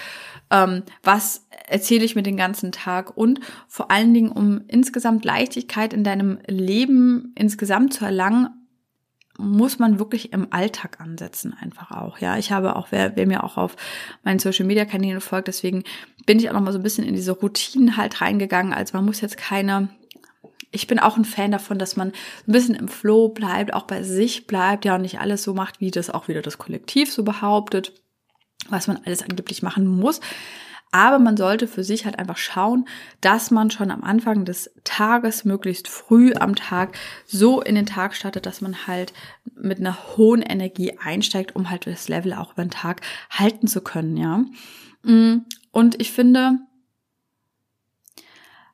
ähm, 0.51 0.85
was 1.03 1.47
erzähle 1.69 2.05
ich 2.05 2.15
mir 2.15 2.23
den 2.23 2.37
ganzen 2.37 2.73
Tag 2.73 3.17
und 3.17 3.41
vor 3.67 3.91
allen 3.91 4.15
Dingen, 4.15 4.31
um 4.31 4.63
insgesamt 4.69 5.25
Leichtigkeit 5.25 5.93
in 5.93 6.05
deinem 6.05 6.39
Leben 6.47 7.33
insgesamt 7.35 7.93
zu 7.93 8.05
erlangen, 8.05 8.60
muss 9.41 9.79
man 9.79 9.99
wirklich 9.99 10.33
im 10.33 10.53
Alltag 10.53 11.01
ansetzen, 11.01 11.55
einfach 11.61 11.91
auch. 11.91 12.19
Ja, 12.19 12.39
ich 12.39 12.53
habe 12.53 12.77
auch, 12.77 12.89
wer, 12.91 13.17
wer 13.17 13.27
mir 13.27 13.45
auch 13.45 13.57
auf 13.57 13.77
meinen 14.23 14.39
Social 14.39 14.67
Media 14.67 14.85
Kanälen 14.85 15.21
folgt, 15.21 15.49
deswegen 15.49 15.85
bin 16.27 16.39
ich 16.39 16.49
auch 16.49 16.55
noch 16.55 16.61
mal 16.61 16.73
so 16.73 16.79
ein 16.79 16.83
bisschen 16.83 17.07
in 17.07 17.15
diese 17.15 17.33
Routinen 17.33 17.97
halt 17.97 18.21
reingegangen. 18.21 18.73
Also 18.73 18.97
man 18.97 19.05
muss 19.05 19.21
jetzt 19.21 19.37
keine 19.37 19.89
ich 20.73 20.87
bin 20.87 20.99
auch 20.99 21.17
ein 21.17 21.25
Fan 21.25 21.51
davon, 21.51 21.79
dass 21.79 21.97
man 21.97 22.09
ein 22.09 22.53
bisschen 22.53 22.75
im 22.75 22.89
Flow 22.89 23.29
bleibt, 23.29 23.75
auch 23.75 23.85
bei 23.85 24.03
sich 24.03 24.47
bleibt, 24.47 24.85
ja, 24.85 24.95
und 24.95 25.03
nicht 25.03 25.19
alles 25.19 25.43
so 25.43 25.55
macht, 25.55 25.81
wie 25.81 25.91
das 25.91 26.11
auch 26.11 26.29
wieder 26.29 26.43
das 26.43 26.59
Kollektiv 26.59 27.13
so 27.13 27.25
behauptet, 27.25 27.93
was 28.69 28.87
man 28.87 29.01
alles 29.05 29.23
angeblich 29.23 29.63
machen 29.63 29.87
muss. 29.87 30.21
Aber 30.93 31.21
man 31.21 31.37
sollte 31.37 31.69
für 31.69 31.85
sich 31.85 32.05
halt 32.05 32.19
einfach 32.19 32.37
schauen, 32.37 32.87
dass 33.21 33.51
man 33.53 33.71
schon 33.71 33.93
am 33.93 34.03
Anfang 34.03 34.45
des 34.45 34.73
Tages, 34.83 35.45
möglichst 35.45 35.87
früh 35.87 36.33
am 36.35 36.57
Tag, 36.57 36.97
so 37.27 37.61
in 37.61 37.77
den 37.77 37.87
Tag 37.87 38.17
startet, 38.17 38.45
dass 38.45 38.61
man 38.61 38.89
halt 38.89 39.13
mit 39.55 39.79
einer 39.79 40.17
hohen 40.17 40.43
Energie 40.43 40.99
einsteigt, 40.99 41.55
um 41.55 41.71
halt 41.71 41.87
das 41.87 42.09
Level 42.09 42.33
auch 42.33 42.53
über 42.53 42.65
den 42.65 42.71
Tag 42.71 43.03
halten 43.31 43.69
zu 43.69 43.83
können, 43.83 44.17
ja. 44.17 44.45
Mm, 45.03 45.45
und 45.71 46.01
ich 46.01 46.11
finde, 46.11 46.59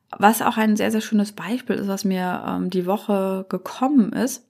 was 0.09 0.41
auch 0.41 0.57
ein 0.57 0.75
sehr, 0.75 0.91
sehr 0.91 1.01
schönes 1.01 1.33
Beispiel 1.33 1.75
ist, 1.75 1.87
was 1.87 2.03
mir 2.03 2.43
ähm, 2.47 2.69
die 2.71 2.85
Woche 2.87 3.45
gekommen 3.49 4.11
ist, 4.13 4.47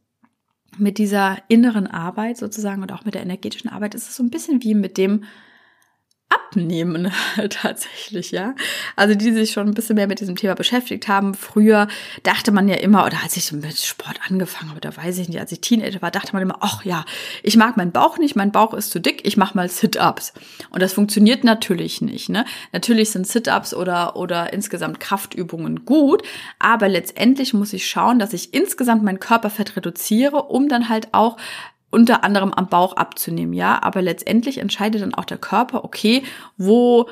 mit 0.77 0.97
dieser 0.97 1.37
inneren 1.47 1.87
Arbeit 1.87 2.37
sozusagen 2.37 2.81
und 2.81 2.91
auch 2.91 3.03
mit 3.03 3.15
der 3.15 3.23
energetischen 3.23 3.69
Arbeit, 3.69 3.95
ist 3.95 4.07
es 4.07 4.15
so 4.15 4.23
ein 4.23 4.29
bisschen 4.29 4.63
wie 4.63 4.75
mit 4.75 4.97
dem 4.97 5.23
abnehmen 6.29 7.11
tatsächlich, 7.49 8.31
ja. 8.31 8.55
Also 8.95 9.15
die 9.15 9.31
sich 9.31 9.51
schon 9.51 9.67
ein 9.67 9.73
bisschen 9.73 9.95
mehr 9.95 10.07
mit 10.07 10.19
diesem 10.19 10.35
Thema 10.35 10.55
beschäftigt 10.55 11.07
haben. 11.07 11.33
Früher 11.33 11.87
dachte 12.23 12.51
man 12.51 12.67
ja 12.67 12.75
immer, 12.75 13.05
oder 13.05 13.17
als 13.23 13.37
ich 13.37 13.51
mit 13.51 13.77
Sport 13.77 14.19
angefangen 14.27 14.71
habe, 14.71 14.81
da 14.81 14.95
weiß 14.95 15.17
ich 15.19 15.29
nicht, 15.29 15.39
als 15.39 15.51
ich 15.51 15.61
Teenager 15.61 16.01
war, 16.01 16.11
dachte 16.11 16.33
man 16.33 16.41
immer, 16.41 16.57
ach 16.61 16.83
ja, 16.83 17.05
ich 17.43 17.57
mag 17.57 17.77
meinen 17.77 17.91
Bauch 17.91 18.17
nicht, 18.17 18.35
mein 18.35 18.51
Bauch 18.51 18.73
ist 18.73 18.91
zu 18.91 18.99
dick, 18.99 19.25
ich 19.25 19.37
mache 19.37 19.55
mal 19.55 19.69
Sit-ups. 19.69 20.33
Und 20.69 20.81
das 20.81 20.93
funktioniert 20.93 21.43
natürlich 21.43 22.01
nicht, 22.01 22.29
ne? 22.29 22.45
Natürlich 22.71 23.11
sind 23.11 23.27
Sit-ups 23.27 23.73
oder 23.73 24.15
oder 24.15 24.53
insgesamt 24.53 24.99
Kraftübungen 24.99 25.85
gut, 25.85 26.23
aber 26.59 26.89
letztendlich 26.89 27.53
muss 27.53 27.73
ich 27.73 27.87
schauen, 27.87 28.19
dass 28.19 28.33
ich 28.33 28.53
insgesamt 28.53 29.03
mein 29.03 29.19
Körperfett 29.19 29.75
reduziere, 29.75 30.43
um 30.43 30.67
dann 30.67 30.89
halt 30.89 31.13
auch 31.13 31.37
unter 31.89 32.23
anderem 32.23 32.53
am 32.53 32.67
Bauch 32.67 32.93
abzunehmen, 32.93 33.53
ja. 33.53 33.81
Aber 33.81 34.01
letztendlich 34.01 34.57
entscheidet 34.57 35.01
dann 35.01 35.13
auch 35.13 35.25
der 35.25 35.37
Körper, 35.37 35.83
okay, 35.83 36.23
wo 36.57 37.07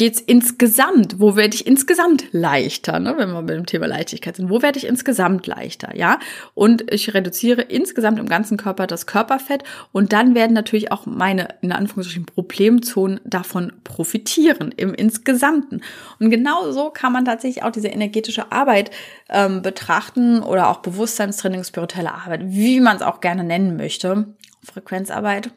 geht's 0.00 0.18
insgesamt? 0.18 1.20
Wo 1.20 1.36
werde 1.36 1.54
ich 1.54 1.66
insgesamt 1.66 2.24
leichter, 2.32 2.98
ne? 3.00 3.18
wenn 3.18 3.32
wir 3.32 3.42
mit 3.42 3.50
dem 3.50 3.66
Thema 3.66 3.86
Leichtigkeit 3.86 4.34
sind? 4.34 4.48
Wo 4.48 4.62
werde 4.62 4.78
ich 4.78 4.86
insgesamt 4.86 5.46
leichter, 5.46 5.94
ja? 5.94 6.18
Und 6.54 6.90
ich 6.90 7.12
reduziere 7.12 7.60
insgesamt 7.60 8.18
im 8.18 8.26
ganzen 8.26 8.56
Körper 8.56 8.86
das 8.86 9.04
Körperfett 9.04 9.62
und 9.92 10.14
dann 10.14 10.34
werden 10.34 10.54
natürlich 10.54 10.90
auch 10.90 11.04
meine, 11.04 11.48
in 11.60 11.70
Anführungsstrichen, 11.70 12.24
Problemzonen 12.24 13.20
davon 13.24 13.74
profitieren 13.84 14.72
im 14.74 14.94
Insgesamten. 14.94 15.82
Und 16.18 16.30
genau 16.30 16.72
so 16.72 16.88
kann 16.88 17.12
man 17.12 17.26
tatsächlich 17.26 17.62
auch 17.62 17.70
diese 17.70 17.88
energetische 17.88 18.50
Arbeit 18.50 18.90
ähm, 19.28 19.60
betrachten 19.60 20.42
oder 20.42 20.70
auch 20.70 20.78
Bewusstseinstraining, 20.78 21.62
spirituelle 21.62 22.14
Arbeit, 22.14 22.40
wie 22.44 22.80
man 22.80 22.96
es 22.96 23.02
auch 23.02 23.20
gerne 23.20 23.44
nennen 23.44 23.76
möchte. 23.76 24.34
Frequenzarbeit. 24.64 25.50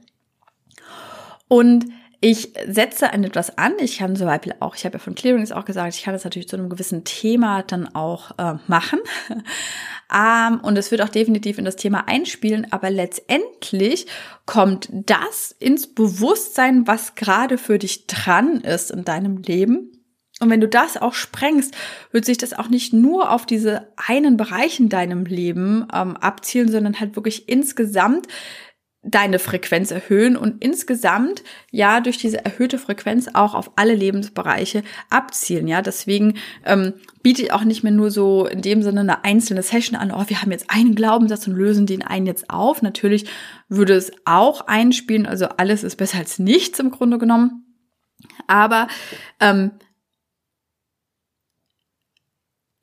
Und 1.47 1.85
ich 2.23 2.53
setze 2.69 3.11
an 3.11 3.25
etwas 3.25 3.57
an. 3.57 3.73
Ich 3.79 3.97
kann 3.97 4.15
zum 4.15 4.27
Beispiel 4.27 4.55
auch, 4.61 4.77
ich 4.77 4.85
habe 4.85 4.93
ja 4.93 4.99
von 4.99 5.13
Clearings 5.13 5.51
auch 5.51 5.65
gesagt, 5.65 5.93
ich 5.93 6.03
kann 6.03 6.13
das 6.13 6.23
natürlich 6.23 6.47
zu 6.47 6.55
einem 6.55 6.69
gewissen 6.69 7.03
Thema 7.03 7.63
dann 7.63 7.93
auch 7.93 8.31
äh, 8.37 8.53
machen. 8.67 8.99
ähm, 10.15 10.61
und 10.61 10.77
es 10.77 10.89
wird 10.89 11.01
auch 11.01 11.09
definitiv 11.09 11.57
in 11.57 11.65
das 11.65 11.75
Thema 11.75 12.07
einspielen, 12.07 12.65
aber 12.71 12.91
letztendlich 12.91 14.07
kommt 14.45 14.87
das 14.89 15.53
ins 15.59 15.93
Bewusstsein, 15.93 16.87
was 16.87 17.15
gerade 17.15 17.57
für 17.57 17.77
dich 17.77 18.07
dran 18.07 18.61
ist 18.61 18.91
in 18.91 19.03
deinem 19.03 19.39
Leben. 19.39 19.91
Und 20.39 20.49
wenn 20.49 20.61
du 20.61 20.69
das 20.69 20.95
auch 20.95 21.15
sprengst, 21.15 21.75
wird 22.11 22.23
sich 22.23 22.37
das 22.37 22.53
auch 22.53 22.69
nicht 22.69 22.93
nur 22.93 23.31
auf 23.31 23.45
diese 23.45 23.91
einen 23.97 24.37
Bereich 24.37 24.79
in 24.79 24.87
deinem 24.87 25.25
Leben 25.25 25.87
ähm, 25.93 26.15
abzielen, 26.15 26.71
sondern 26.71 27.01
halt 27.01 27.17
wirklich 27.17 27.49
insgesamt 27.49 28.27
deine 29.03 29.37
Frequenz 29.37 29.91
erhöhen 29.91 30.37
und 30.37 30.63
insgesamt 30.63 31.43
ja 31.71 31.99
durch 31.99 32.17
diese 32.17 32.43
erhöhte 32.43 32.79
Frequenz 32.79 33.29
auch 33.33 33.53
auf 33.53 33.71
alle 33.75 33.95
Lebensbereiche 33.95 34.83
abzielen. 35.09 35.67
Ja, 35.67 35.81
deswegen 35.81 36.35
ähm, 36.65 36.93
biete 37.21 37.41
ich 37.41 37.51
auch 37.51 37.65
nicht 37.65 37.83
mehr 37.83 37.91
nur 37.91 38.11
so 38.11 38.45
in 38.45 38.61
dem 38.61 38.81
Sinne 38.81 39.01
eine 39.01 39.25
einzelne 39.25 39.61
Session 39.61 39.99
an. 39.99 40.11
Oh, 40.11 40.23
wir 40.27 40.41
haben 40.41 40.51
jetzt 40.51 40.69
einen 40.69 40.95
Glaubenssatz 40.95 41.47
und 41.47 41.55
lösen 41.55 41.85
den 41.85 42.01
einen 42.01 42.25
jetzt 42.25 42.49
auf. 42.49 42.81
Natürlich 42.81 43.25
würde 43.67 43.93
es 43.93 44.11
auch 44.23 44.67
einspielen. 44.67 45.25
Also 45.25 45.47
alles 45.47 45.83
ist 45.83 45.97
besser 45.97 46.19
als 46.19 46.39
nichts 46.39 46.79
im 46.79 46.89
Grunde 46.89 47.17
genommen. 47.17 47.65
Aber 48.47 48.87
ähm, 49.41 49.71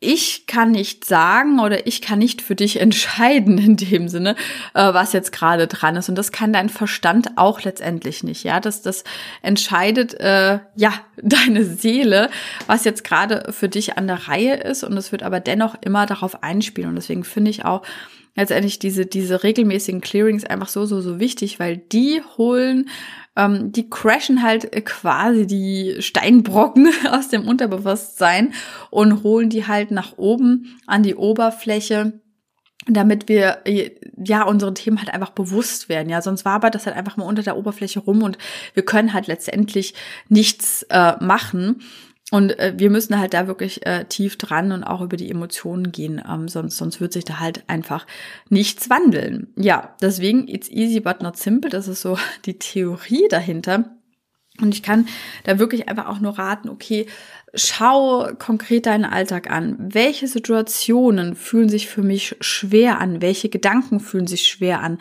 ich 0.01 0.47
kann 0.47 0.71
nicht 0.71 1.05
sagen 1.05 1.61
oder 1.61 1.87
ich 1.87 2.01
kann 2.01 2.19
nicht 2.19 2.41
für 2.41 2.57
dich 2.57 2.81
entscheiden 2.81 3.59
in 3.59 3.77
dem 3.77 4.09
Sinne, 4.09 4.35
äh, 4.75 4.93
was 4.93 5.13
jetzt 5.13 5.31
gerade 5.31 5.67
dran 5.67 5.97
ist. 5.97 6.09
Und 6.09 6.17
das 6.17 6.33
kann 6.33 6.53
dein 6.53 6.71
Verstand 6.71 7.37
auch 7.37 7.63
letztendlich 7.63 8.25
nicht. 8.25 8.43
Ja, 8.43 8.61
das, 8.61 8.83
das 8.83 9.05
entscheidet 9.43 10.15
äh, 10.15 10.59
ja 10.75 10.93
deine 11.23 11.65
Seele, 11.65 12.31
was 12.67 12.85
jetzt 12.85 13.05
gerade 13.05 13.53
für 13.53 13.69
dich 13.69 13.99
an 13.99 14.07
der 14.07 14.29
Reihe 14.29 14.55
ist. 14.55 14.83
Und 14.83 14.97
es 14.97 15.13
wird 15.13 15.23
aber 15.23 15.39
dennoch 15.39 15.77
immer 15.83 16.07
darauf 16.07 16.43
einspielen. 16.43 16.91
Und 16.91 16.97
deswegen 16.97 17.25
finde 17.25 17.51
ich 17.51 17.65
auch, 17.67 17.83
letztendlich 18.41 18.79
diese, 18.79 19.07
diese 19.07 19.43
regelmäßigen 19.43 20.01
Clearings 20.01 20.45
einfach 20.45 20.69
so, 20.69 20.87
so, 20.87 21.01
so 21.01 21.21
wichtig, 21.21 21.61
weil 21.61 21.77
die 21.77 22.23
holen, 22.37 22.89
ähm, 23.37 23.73
die 23.73 23.89
crashen 23.89 24.43
halt 24.43 24.71
quasi 24.85 25.47
die 25.47 25.97
Steinbrocken 26.01 26.91
aus 27.11 27.29
dem 27.29 27.47
Unterbewusstsein 27.47 28.53
und 28.91 29.23
holen 29.23 29.51
die 29.51 29.67
halt 29.67 29.91
nach 29.91 30.19
oben 30.19 30.79
an 30.87 31.03
die 31.03 31.15
Oberfläche 31.15 32.21
damit 32.87 33.29
wir 33.29 33.63
ja 34.17 34.43
unseren 34.45 34.75
Themen 34.75 34.99
halt 34.99 35.13
einfach 35.13 35.31
bewusst 35.31 35.89
werden. 35.89 36.09
Ja, 36.09 36.23
sonst 36.23 36.45
wabert 36.45 36.75
das 36.75 36.87
halt 36.87 36.97
einfach 36.97 37.17
mal 37.17 37.27
unter 37.27 37.43
der 37.43 37.57
Oberfläche 37.57 38.01
rum 38.01 38.23
und 38.23 38.39
wir 38.75 38.85
können 38.85 39.13
halt 39.13 39.27
letztendlich 39.27 39.95
nichts 40.29 40.85
äh, 40.89 41.23
machen. 41.23 41.83
Und 42.31 42.59
äh, 42.59 42.75
wir 42.77 42.91
müssen 42.91 43.19
halt 43.19 43.35
da 43.35 43.47
wirklich 43.47 43.85
äh, 43.87 44.05
tief 44.05 44.39
dran 44.39 44.73
und 44.73 44.85
auch 44.85 45.01
über 45.01 45.17
die 45.17 45.31
Emotionen 45.31 45.91
gehen, 45.91 46.23
ähm, 46.29 46.49
sonst, 46.49 46.77
sonst 46.77 47.01
wird 47.01 47.13
sich 47.13 47.25
da 47.25 47.41
halt 47.41 47.65
einfach 47.67 48.07
nichts 48.49 48.89
wandeln. 48.89 49.49
Ja, 49.57 49.97
deswegen, 50.01 50.47
it's 50.47 50.69
easy 50.69 51.01
but 51.01 51.23
not 51.23 51.37
simple, 51.37 51.71
das 51.71 51.89
ist 51.89 52.03
so 52.03 52.17
die 52.45 52.59
Theorie 52.59 53.27
dahinter. 53.29 53.97
Und 54.61 54.75
ich 54.75 54.83
kann 54.83 55.09
da 55.45 55.59
wirklich 55.59 55.89
einfach 55.89 56.07
auch 56.07 56.21
nur 56.21 56.39
raten, 56.39 56.69
okay, 56.69 57.07
schau 57.55 58.29
konkret 58.39 58.87
deinen 58.87 59.05
Alltag 59.05 59.51
an. 59.51 59.77
Welche 59.79 60.29
Situationen 60.29 61.35
fühlen 61.35 61.69
sich 61.69 61.89
für 61.89 62.03
mich 62.03 62.37
schwer 62.41 63.01
an? 63.01 63.23
Welche 63.23 63.49
Gedanken 63.49 64.01
fühlen 64.01 64.27
sich 64.27 64.47
schwer 64.47 64.81
an? 64.81 64.99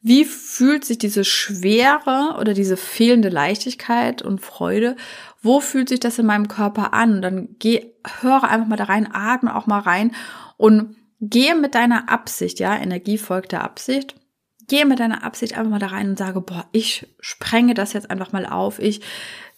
Wie 0.00 0.24
fühlt 0.24 0.84
sich 0.84 0.98
diese 0.98 1.24
Schwere 1.24 2.36
oder 2.38 2.54
diese 2.54 2.76
fehlende 2.76 3.30
Leichtigkeit 3.30 4.22
und 4.22 4.40
Freude? 4.40 4.96
Wo 5.40 5.60
fühlt 5.60 5.88
sich 5.88 6.00
das 6.00 6.18
in 6.18 6.26
meinem 6.26 6.48
Körper 6.48 6.92
an? 6.92 7.16
Und 7.16 7.22
dann 7.22 7.48
geh, 7.58 7.92
höre 8.20 8.44
einfach 8.44 8.66
mal 8.66 8.76
da 8.76 8.84
rein, 8.84 9.08
atme 9.12 9.54
auch 9.54 9.66
mal 9.66 9.80
rein 9.80 10.12
und 10.56 10.96
gehe 11.20 11.54
mit 11.54 11.74
deiner 11.74 12.08
Absicht, 12.08 12.60
ja, 12.60 12.76
Energie 12.76 13.18
folgt 13.18 13.52
der 13.52 13.64
Absicht 13.64 14.14
gehe 14.68 14.86
mit 14.86 15.00
deiner 15.00 15.24
Absicht 15.24 15.56
einfach 15.56 15.70
mal 15.70 15.78
da 15.78 15.88
rein 15.88 16.10
und 16.10 16.18
sage, 16.18 16.40
boah, 16.40 16.66
ich 16.72 17.08
sprenge 17.18 17.74
das 17.74 17.94
jetzt 17.94 18.10
einfach 18.10 18.32
mal 18.32 18.46
auf. 18.46 18.78
Ich, 18.78 19.00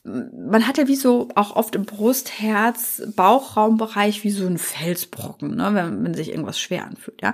man 0.05 0.67
hat 0.67 0.79
ja 0.79 0.89
wie 0.89 0.97
so 0.97 1.29
auch 1.35 1.57
oft 1.57 1.75
im 1.75 1.85
Brust, 1.85 2.41
Herz, 2.41 3.03
Bauchraumbereich 3.17 4.25
wie 4.25 4.31
so 4.31 4.47
ein 4.47 4.57
Felsbrocken, 4.57 5.57
ne, 5.57 5.75
wenn, 5.75 6.05
wenn 6.05 6.15
sich 6.15 6.31
irgendwas 6.31 6.59
schwer 6.59 6.87
anfühlt, 6.87 7.21
ja. 7.21 7.33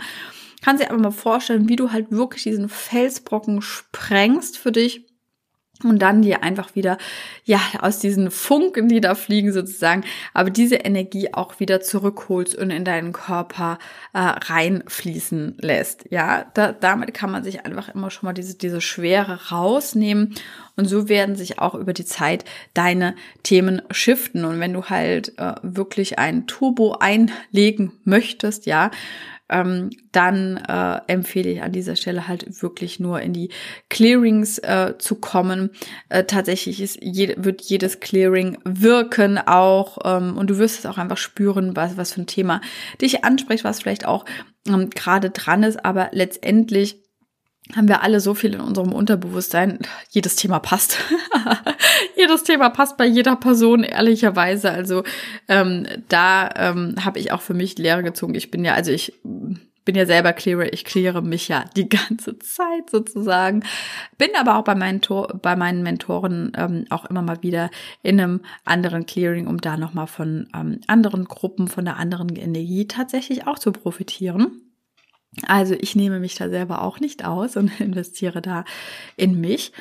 Kannst 0.63 0.83
dir 0.83 0.91
aber 0.91 1.01
mal 1.01 1.13
vorstellen, 1.13 1.69
wie 1.69 1.77
du 1.77 1.93
halt 1.93 2.11
wirklich 2.11 2.43
diesen 2.43 2.69
Felsbrocken 2.69 3.63
sprengst 3.63 4.59
für 4.59 4.73
dich 4.73 5.06
und 5.85 6.01
dann 6.01 6.23
dir 6.23 6.43
einfach 6.43 6.75
wieder, 6.75 6.97
ja, 7.45 7.61
aus 7.81 7.99
diesen 7.99 8.31
Funken, 8.31 8.89
die 8.89 9.01
da 9.01 9.15
fliegen 9.15 9.53
sozusagen, 9.53 10.05
aber 10.33 10.51
diese 10.51 10.77
Energie 10.77 11.35
auch 11.35 11.61
wieder 11.61 11.81
zurückholst 11.81 12.55
und 12.55 12.71
in 12.71 12.85
deinen 12.85 13.13
Körper 13.13 13.79
äh, 14.13 14.19
reinfließen 14.19 15.59
lässt. 15.61 16.07
Ja, 16.11 16.47
da, 16.55 16.73
damit 16.73 17.13
kann 17.13 17.31
man 17.31 17.45
sich 17.45 17.67
einfach 17.67 17.95
immer 17.95 18.11
schon 18.11 18.27
mal 18.27 18.33
diese, 18.33 18.57
diese 18.57 18.81
Schwere 18.81 19.51
rausnehmen 19.51 20.35
und 20.77 20.85
so 20.87 21.09
werden 21.09 21.37
sich 21.37 21.59
auch 21.59 21.75
über 21.75 21.93
die 21.93 22.05
Zeit 22.05 22.45
deine 22.75 23.15
Themen 23.43 23.83
shiften. 23.91 24.45
Und 24.45 24.61
wenn 24.61 24.75
du 24.75 24.85
halt 24.85 25.39
äh, 25.39 25.55
wirklich 25.63 26.19
ein 26.19 26.47
Turbo 26.47 26.97
einlegen 27.01 27.93
möchtest, 28.05 28.67
ja, 28.67 28.91
ähm, 29.49 29.91
dann 30.13 30.57
äh, 30.57 31.01
empfehle 31.07 31.51
ich 31.51 31.63
an 31.63 31.73
dieser 31.73 31.97
Stelle 31.97 32.29
halt 32.29 32.63
wirklich 32.63 33.01
nur 33.01 33.21
in 33.21 33.33
die 33.33 33.51
Clearings 33.89 34.59
äh, 34.59 34.95
zu 34.99 35.17
kommen. 35.17 35.71
Äh, 36.09 36.25
tatsächlich 36.25 36.81
ist 36.81 36.99
je, 37.01 37.35
wird 37.39 37.63
jedes 37.63 38.01
Clearing 38.01 38.59
wirken 38.65 39.39
auch 39.39 39.99
ähm, 40.05 40.37
und 40.37 40.51
du 40.51 40.59
wirst 40.59 40.81
es 40.81 40.87
auch 40.87 40.99
einfach 40.99 41.19
spüren, 41.19 41.77
was, 41.77 41.97
was 41.97 42.13
für 42.13 42.23
ein 42.23 42.27
Thema 42.27 42.61
dich 43.01 43.25
anspricht, 43.25 43.65
was 43.65 43.81
vielleicht 43.81 44.07
auch 44.07 44.25
ähm, 44.69 44.91
gerade 44.91 45.31
dran 45.31 45.63
ist, 45.63 45.85
aber 45.85 46.09
letztendlich 46.13 47.06
haben 47.75 47.89
wir 47.89 48.03
alle 48.03 48.21
so 48.21 48.35
viel 48.35 48.55
in 48.55 48.61
unserem 48.61 48.93
Unterbewusstsein. 48.93 49.81
Jedes 50.11 50.37
Thema 50.37 50.61
passt. 50.61 50.99
jedes 52.17 52.45
Thema 52.45 52.71
passt 52.71 52.97
bei 52.97 53.07
jeder 53.07 53.37
Person, 53.37 53.83
ehrlicherweise. 53.83 54.71
Also 54.71 55.03
ähm, 55.49 55.87
da 56.09 56.49
ähm, 56.55 56.95
habe 57.05 57.19
ich 57.19 57.33
auch 57.33 57.41
für 57.41 57.55
mich 57.55 57.77
Lehre 57.77 58.05
gezogen. 58.05 58.35
Ich 58.35 58.51
bin 58.51 58.65
ja, 58.65 58.75
also 58.75 58.93
ich 58.93 59.15
bin 59.87 59.95
ja 59.95 60.05
selber 60.05 60.33
Clearer, 60.33 60.73
ich 60.73 60.85
kläre 60.85 61.23
mich 61.23 61.49
ja 61.49 61.65
die 61.77 61.89
ganze 62.09 62.39
Zeit 62.39 62.91
sozusagen. 62.91 63.65
Bin 64.19 64.31
aber 64.39 64.59
auch 64.59 64.65
bei 64.65 64.75
meinen, 64.75 65.01
bei 65.41 65.57
meinen 65.57 65.83
Mentoren 65.83 66.53
ähm, 66.57 66.85
auch 66.91 67.07
immer 67.07 67.23
mal 67.23 67.43
wieder 67.43 67.71
in 68.03 68.21
einem 68.21 68.41
anderen 68.65 69.07
Clearing, 69.07 69.47
um 69.47 69.61
da 69.61 69.77
nochmal 69.77 70.09
von 70.09 70.49
ähm, 70.55 70.81
anderen 70.87 71.25
Gruppen, 71.25 71.69
von 71.69 71.85
der 71.85 71.97
anderen 71.97 72.37
Energie 72.37 72.87
tatsächlich 72.87 73.47
auch 73.47 73.59
zu 73.59 73.73
profitieren. 73.73 74.66
Also 75.47 75.75
ich 75.75 75.97
nehme 75.97 76.21
mich 76.21 76.35
da 76.35 76.49
selber 76.49 76.83
auch 76.83 77.01
nicht 77.01 77.25
aus 77.25 77.57
und 77.57 77.81
investiere 77.81 78.41
da 78.43 78.65
in 79.17 79.41
mich. 79.41 79.73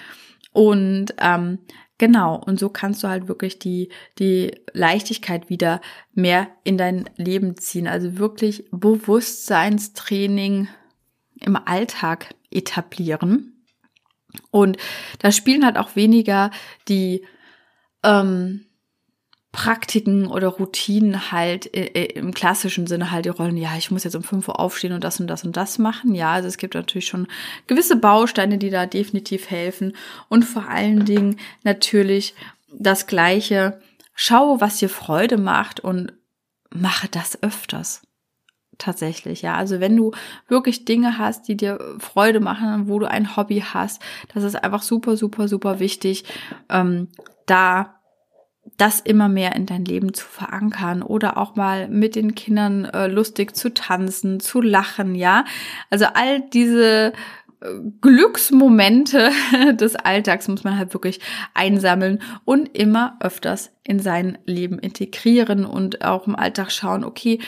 Und 0.52 1.14
ähm, 1.20 1.60
genau, 1.98 2.36
und 2.36 2.60
so 2.60 2.70
kannst 2.70 3.04
du 3.04 3.08
halt 3.08 3.28
wirklich 3.28 3.60
die, 3.60 3.90
die 4.20 4.52
Leichtigkeit 4.74 5.50
wieder 5.50 5.82
mehr 6.14 6.48
in 6.64 6.78
dein 6.78 7.10
Leben 7.18 7.58
ziehen. 7.58 7.88
Also 7.88 8.18
wirklich 8.18 8.66
Bewusstseinstraining 8.72 10.68
im 11.42 11.56
Alltag 11.56 12.36
etablieren. 12.52 13.64
Und 14.52 14.78
da 15.20 15.32
spielen 15.32 15.66
halt 15.66 15.78
auch 15.78 15.96
weniger 15.96 16.52
die 16.88 17.26
ähm, 18.04 18.66
Praktiken 19.56 20.28
oder 20.28 20.50
Routinen 20.50 21.32
halt 21.32 21.74
äh, 21.74 21.86
äh, 21.86 22.20
im 22.20 22.34
klassischen 22.34 22.88
Sinne 22.88 23.12
halt 23.12 23.24
die 23.24 23.30
Rollen, 23.30 23.56
ja, 23.56 23.78
ich 23.78 23.90
muss 23.90 24.04
jetzt 24.04 24.18
um 24.18 24.22
5 24.22 24.50
Uhr 24.50 24.60
aufstehen 24.60 24.92
und 24.92 25.02
das 25.02 25.22
und 25.22 25.28
das 25.28 25.46
und 25.46 25.56
das 25.56 25.80
machen. 25.80 26.14
Ja, 26.14 26.34
also 26.34 26.50
es 26.50 26.58
gibt 26.58 26.74
natürlich 26.74 27.08
schon 27.08 27.26
gewisse 27.66 27.96
Bausteine, 27.96 28.58
die 28.58 28.70
da 28.70 28.86
definitiv 28.86 29.50
helfen. 29.50 29.96
Und 30.28 30.44
vor 30.44 30.68
allen 30.68 31.06
Dingen 31.06 31.40
natürlich 31.64 32.36
das 32.68 33.08
Gleiche. 33.08 33.80
Schau, 34.14 34.60
was 34.60 34.78
dir 34.78 34.90
Freude 34.90 35.38
macht 35.38 35.80
und 35.80 36.12
mache 36.70 37.08
das 37.08 37.42
öfters. 37.42 38.02
Tatsächlich, 38.78 39.42
ja. 39.42 39.56
Also 39.56 39.80
wenn 39.80 39.96
du 39.96 40.12
wirklich 40.50 40.84
Dinge 40.84 41.18
hast, 41.18 41.48
die 41.48 41.56
dir 41.56 41.80
Freude 42.00 42.42
machen, 42.42 42.90
wo 42.90 43.00
du 43.00 43.10
ein 43.10 43.38
Hobby 43.38 43.64
hast, 43.66 44.02
das 44.34 44.44
ist 44.44 44.56
einfach 44.56 44.82
super, 44.82 45.16
super, 45.16 45.48
super 45.48 45.80
wichtig, 45.80 46.26
ähm, 46.70 47.08
da 47.46 47.95
das 48.78 49.00
immer 49.00 49.30
mehr 49.30 49.56
in 49.56 49.66
dein 49.66 49.86
Leben 49.86 50.14
zu 50.14 50.26
verankern 50.26 51.02
oder 51.02 51.38
auch 51.38 51.56
mal 51.56 51.88
mit 51.88 52.16
den 52.16 52.36
Kindern 52.36 52.86
äh, 52.86 53.08
lustig 53.08 53.56
zu 53.56 53.74
tanzen, 53.74 54.40
zu 54.40 54.62
lachen, 54.62 55.16
ja. 55.16 55.46
Also 55.90 56.06
all 56.14 56.42
diese 56.42 57.14
äh, 57.62 57.68
Glücksmomente 58.02 59.32
des 59.80 59.96
Alltags 59.96 60.48
muss 60.48 60.64
man 60.64 60.78
halt 60.78 60.94
wirklich 60.94 61.22
einsammeln 61.54 62.22
und 62.44 62.76
immer 62.78 63.18
öfters 63.22 63.72
in 63.84 64.00
sein 64.00 64.38
Leben 64.46 64.80
integrieren 64.80 65.66
und 65.66 66.04
auch 66.04 66.28
im 66.28 66.36
Alltag 66.36 66.72
schauen, 66.72 67.04
okay, 67.06 67.40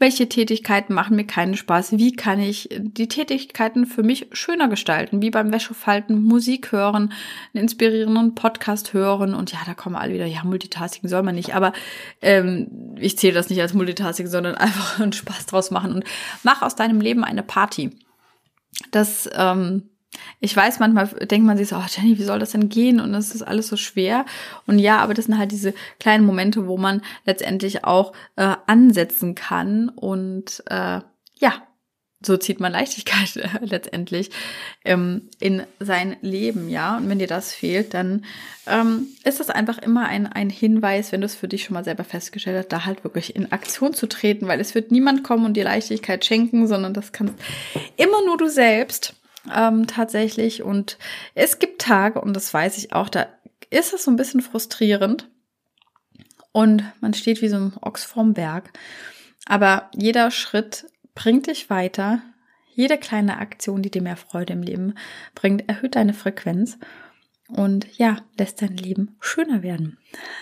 welche 0.00 0.30
Tätigkeiten 0.30 0.94
machen 0.94 1.14
mir 1.14 1.26
keinen 1.26 1.56
Spaß? 1.56 1.92
Wie 1.92 2.16
kann 2.16 2.40
ich 2.40 2.70
die 2.72 3.06
Tätigkeiten 3.06 3.84
für 3.84 4.02
mich 4.02 4.28
schöner 4.32 4.68
gestalten? 4.68 5.20
Wie 5.20 5.30
beim 5.30 5.52
Wäschefalten, 5.52 6.22
Musik 6.22 6.72
hören, 6.72 7.12
einen 7.52 7.64
inspirierenden 7.64 8.34
Podcast 8.34 8.94
hören 8.94 9.34
und 9.34 9.52
ja, 9.52 9.58
da 9.66 9.74
kommen 9.74 9.96
alle 9.96 10.14
wieder, 10.14 10.24
ja, 10.24 10.42
Multitasking 10.42 11.08
soll 11.08 11.22
man 11.22 11.34
nicht, 11.34 11.54
aber 11.54 11.74
ähm, 12.22 12.96
ich 12.98 13.18
zähle 13.18 13.34
das 13.34 13.50
nicht 13.50 13.60
als 13.60 13.74
Multitasking, 13.74 14.26
sondern 14.26 14.54
einfach 14.56 14.98
einen 14.98 15.12
Spaß 15.12 15.44
draus 15.44 15.70
machen 15.70 15.92
und 15.92 16.04
mach 16.42 16.62
aus 16.62 16.76
deinem 16.76 17.02
Leben 17.02 17.22
eine 17.22 17.42
Party. 17.42 17.90
Das 18.90 19.28
ähm, 19.34 19.90
ich 20.40 20.56
weiß, 20.56 20.78
manchmal 20.80 21.06
denkt 21.26 21.46
man 21.46 21.56
sich 21.56 21.68
so, 21.68 21.76
oh 21.76 21.84
Jenny, 21.88 22.18
wie 22.18 22.24
soll 22.24 22.38
das 22.38 22.50
denn 22.50 22.68
gehen? 22.68 23.00
Und 23.00 23.14
es 23.14 23.34
ist 23.34 23.42
alles 23.42 23.68
so 23.68 23.76
schwer. 23.76 24.24
Und 24.66 24.78
ja, 24.78 24.98
aber 24.98 25.14
das 25.14 25.26
sind 25.26 25.38
halt 25.38 25.52
diese 25.52 25.74
kleinen 25.98 26.24
Momente, 26.24 26.66
wo 26.66 26.76
man 26.76 27.02
letztendlich 27.24 27.84
auch 27.84 28.12
äh, 28.36 28.56
ansetzen 28.66 29.34
kann. 29.34 29.88
Und 29.88 30.62
äh, 30.66 31.00
ja, 31.38 31.62
so 32.22 32.36
zieht 32.36 32.60
man 32.60 32.72
Leichtigkeit 32.72 33.36
äh, 33.36 33.48
letztendlich 33.62 34.30
ähm, 34.84 35.28
in 35.38 35.62
sein 35.78 36.16
Leben, 36.20 36.68
ja. 36.68 36.96
Und 36.96 37.08
wenn 37.08 37.18
dir 37.18 37.26
das 37.26 37.52
fehlt, 37.52 37.94
dann 37.94 38.24
ähm, 38.66 39.06
ist 39.24 39.40
das 39.40 39.48
einfach 39.48 39.78
immer 39.78 40.06
ein, 40.06 40.26
ein 40.26 40.50
Hinweis, 40.50 41.12
wenn 41.12 41.20
du 41.20 41.26
es 41.26 41.34
für 41.34 41.48
dich 41.48 41.64
schon 41.64 41.74
mal 41.74 41.84
selber 41.84 42.04
festgestellt 42.04 42.58
hast, 42.58 42.68
da 42.68 42.84
halt 42.84 43.04
wirklich 43.04 43.36
in 43.36 43.52
Aktion 43.52 43.94
zu 43.94 44.06
treten, 44.06 44.48
weil 44.48 44.60
es 44.60 44.74
wird 44.74 44.90
niemand 44.90 45.22
kommen 45.22 45.46
und 45.46 45.54
dir 45.54 45.64
Leichtigkeit 45.64 46.24
schenken, 46.24 46.66
sondern 46.66 46.94
das 46.94 47.12
kannst 47.12 47.34
immer 47.96 48.24
nur 48.26 48.36
du 48.36 48.48
selbst 48.48 49.14
ähm, 49.54 49.86
tatsächlich. 49.86 50.62
Und 50.62 50.98
es 51.34 51.58
gibt 51.58 51.82
Tage, 51.82 52.20
und 52.20 52.34
das 52.34 52.52
weiß 52.52 52.78
ich 52.78 52.92
auch, 52.92 53.08
da 53.08 53.26
ist 53.70 53.92
es 53.92 54.04
so 54.04 54.10
ein 54.10 54.16
bisschen 54.16 54.40
frustrierend. 54.40 55.28
Und 56.52 56.84
man 57.00 57.14
steht 57.14 57.42
wie 57.42 57.48
so 57.48 57.56
ein 57.56 57.72
Ochs 57.80 58.04
vorm 58.04 58.34
Berg. 58.34 58.72
Aber 59.46 59.90
jeder 59.94 60.30
Schritt 60.30 60.86
bringt 61.14 61.46
dich 61.46 61.70
weiter. 61.70 62.22
Jede 62.72 62.98
kleine 62.98 63.38
Aktion, 63.38 63.82
die 63.82 63.90
dir 63.90 64.02
mehr 64.02 64.16
Freude 64.16 64.52
im 64.52 64.62
Leben 64.62 64.94
bringt, 65.34 65.68
erhöht 65.68 65.96
deine 65.96 66.14
Frequenz 66.14 66.78
und 67.48 67.86
ja, 67.98 68.16
lässt 68.38 68.62
dein 68.62 68.76
Leben 68.76 69.16
schöner 69.20 69.62
werden 69.62 69.98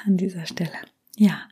an 0.06 0.16
dieser 0.16 0.46
Stelle. 0.46 0.72
Ja, 1.16 1.48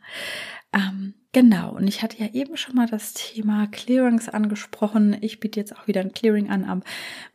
ähm, 0.71 1.15
genau, 1.37 1.75
und 1.75 1.87
ich 1.87 2.01
hatte 2.01 2.17
ja 2.17 2.29
eben 2.33 2.57
schon 2.57 2.73
mal 2.73 2.87
das 2.87 3.13
Thema 3.13 3.67
Clearings 3.67 4.27
angesprochen. 4.27 5.15
Ich 5.21 5.39
biete 5.39 5.59
jetzt 5.59 5.77
auch 5.77 5.85
wieder 5.85 6.01
ein 6.01 6.11
Clearing 6.11 6.49
an. 6.49 6.65
Am 6.65 6.81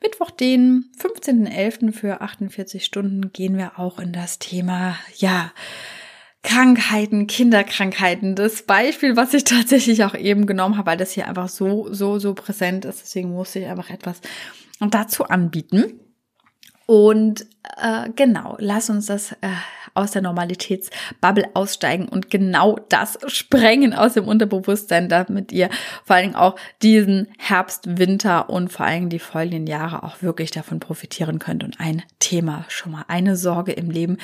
Mittwoch, 0.02 0.30
den 0.30 0.90
15.11. 0.98 1.92
für 1.92 2.20
48 2.20 2.84
Stunden 2.84 3.32
gehen 3.32 3.56
wir 3.56 3.78
auch 3.78 4.00
in 4.00 4.12
das 4.12 4.40
Thema, 4.40 4.96
ja, 5.18 5.52
Krankheiten, 6.42 7.28
Kinderkrankheiten. 7.28 8.34
Das 8.34 8.62
Beispiel, 8.62 9.14
was 9.14 9.34
ich 9.34 9.44
tatsächlich 9.44 10.02
auch 10.02 10.16
eben 10.16 10.46
genommen 10.46 10.76
habe, 10.76 10.90
weil 10.90 10.96
das 10.96 11.12
hier 11.12 11.28
einfach 11.28 11.48
so, 11.48 11.92
so, 11.92 12.18
so 12.18 12.34
präsent 12.34 12.84
ist. 12.84 13.02
Deswegen 13.02 13.30
musste 13.30 13.60
ich 13.60 13.66
einfach 13.66 13.90
etwas 13.90 14.20
dazu 14.80 15.26
anbieten. 15.26 16.00
Und 16.86 17.46
äh, 17.80 18.10
genau, 18.14 18.56
lass 18.58 18.90
uns 18.90 19.06
das 19.06 19.32
äh, 19.32 19.48
aus 19.94 20.12
der 20.12 20.22
Normalitätsbubble 20.22 21.50
aussteigen 21.54 22.08
und 22.08 22.30
genau 22.30 22.78
das 22.88 23.18
sprengen 23.26 23.92
aus 23.92 24.14
dem 24.14 24.26
Unterbewusstsein, 24.26 25.08
damit 25.08 25.52
ihr 25.52 25.68
vor 26.04 26.16
allen 26.16 26.24
Dingen 26.26 26.36
auch 26.36 26.56
diesen 26.82 27.28
Herbst, 27.38 27.98
Winter 27.98 28.48
und 28.48 28.72
vor 28.72 28.86
allen 28.86 29.00
Dingen 29.00 29.10
die 29.10 29.18
folgenden 29.18 29.66
Jahre 29.66 30.02
auch 30.02 30.22
wirklich 30.22 30.50
davon 30.50 30.80
profitieren 30.80 31.38
könnt 31.38 31.62
und 31.62 31.78
ein 31.78 32.02
Thema 32.20 32.64
schon 32.68 32.92
mal, 32.92 33.04
eine 33.08 33.36
Sorge 33.36 33.72
im 33.72 33.90
Leben 33.90 34.16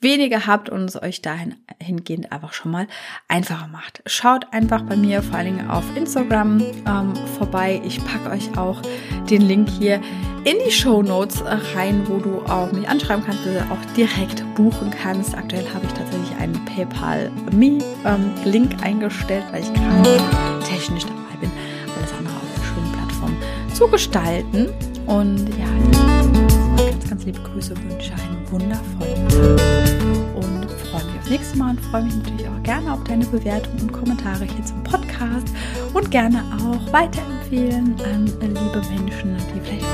weniger 0.00 0.46
habt 0.46 0.68
und 0.68 0.84
es 0.84 1.00
euch 1.00 1.22
dahin 1.22 1.54
hingehend 1.80 2.32
einfach 2.32 2.52
schon 2.52 2.72
mal 2.72 2.86
einfacher 3.28 3.68
macht. 3.68 4.02
Schaut 4.06 4.52
einfach 4.52 4.82
bei 4.82 4.96
mir 4.96 5.22
vor 5.22 5.38
allen 5.38 5.56
Dingen 5.56 5.70
auf 5.70 5.84
Instagram 5.96 6.60
ähm, 6.86 7.14
vorbei. 7.38 7.80
Ich 7.84 8.04
packe 8.04 8.30
euch 8.30 8.58
auch 8.58 8.82
den 9.30 9.42
Link 9.42 9.68
hier 9.68 10.00
in 10.44 10.56
die 10.66 10.72
Show 10.72 11.02
Notes 11.02 11.42
rein, 11.74 12.02
wo 12.06 12.18
du 12.18 12.42
auch 12.46 12.72
mich 12.72 12.88
anschreiben 12.88 13.24
kannst, 13.24 13.46
oder 13.46 13.66
auch 13.70 13.94
direkt 13.94 14.42
buchen 14.54 14.90
kannst. 14.90 15.36
Aktuell 15.36 15.64
habe 15.72 15.86
ich 15.86 15.92
tatsächlich 15.92 16.36
einen 16.38 16.64
PayPal 16.64 17.30
Me 17.52 17.78
ähm, 18.04 18.32
Link 18.44 18.82
eingestellt, 18.82 19.44
weil 19.52 19.62
ich 19.62 19.72
gerade 19.72 20.20
technisch 20.68 21.04
dabei 21.04 21.36
bin, 21.40 21.50
alles 21.96 22.12
andere 22.18 22.34
auf 22.34 22.42
der 22.56 22.64
schönen 22.64 22.92
Plattform 22.92 23.36
zu 23.72 23.88
gestalten. 23.88 24.68
Und 25.06 25.48
ja, 25.58 26.90
ganz, 26.90 27.08
ganz 27.08 27.24
liebe 27.24 27.40
Grüße, 27.40 27.74
wünsche 27.76 28.12
einen 28.14 28.50
wundervollen 28.50 29.28
Tag 29.28 30.36
und 30.36 30.70
freue 30.90 31.04
mich 31.04 31.18
aufs 31.20 31.30
nächste 31.30 31.58
Mal 31.58 31.70
und 31.70 31.80
freue 31.80 32.02
mich 32.04 32.16
natürlich 32.16 32.48
auch 32.48 32.62
gerne 32.62 32.92
auf 32.92 33.04
deine 33.04 33.24
Bewertungen 33.26 33.82
und 33.82 33.92
Kommentare 33.92 34.44
hier 34.44 34.64
zum 34.64 34.82
Podcast 34.84 35.48
und 35.94 36.10
gerne 36.10 36.42
auch 36.56 36.92
weiterempfehlen 36.92 37.94
an 38.04 38.26
liebe 38.40 38.82
Menschen, 38.90 39.36
die 39.54 39.60
vielleicht. 39.60 39.84
Also 39.84 39.91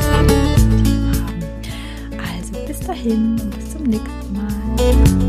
bis 2.79 2.87
dahin 2.87 3.41
und 3.41 3.51
bis 3.51 3.73
zum 3.73 3.83
nächsten 3.85 4.33
Mal. 4.33 5.28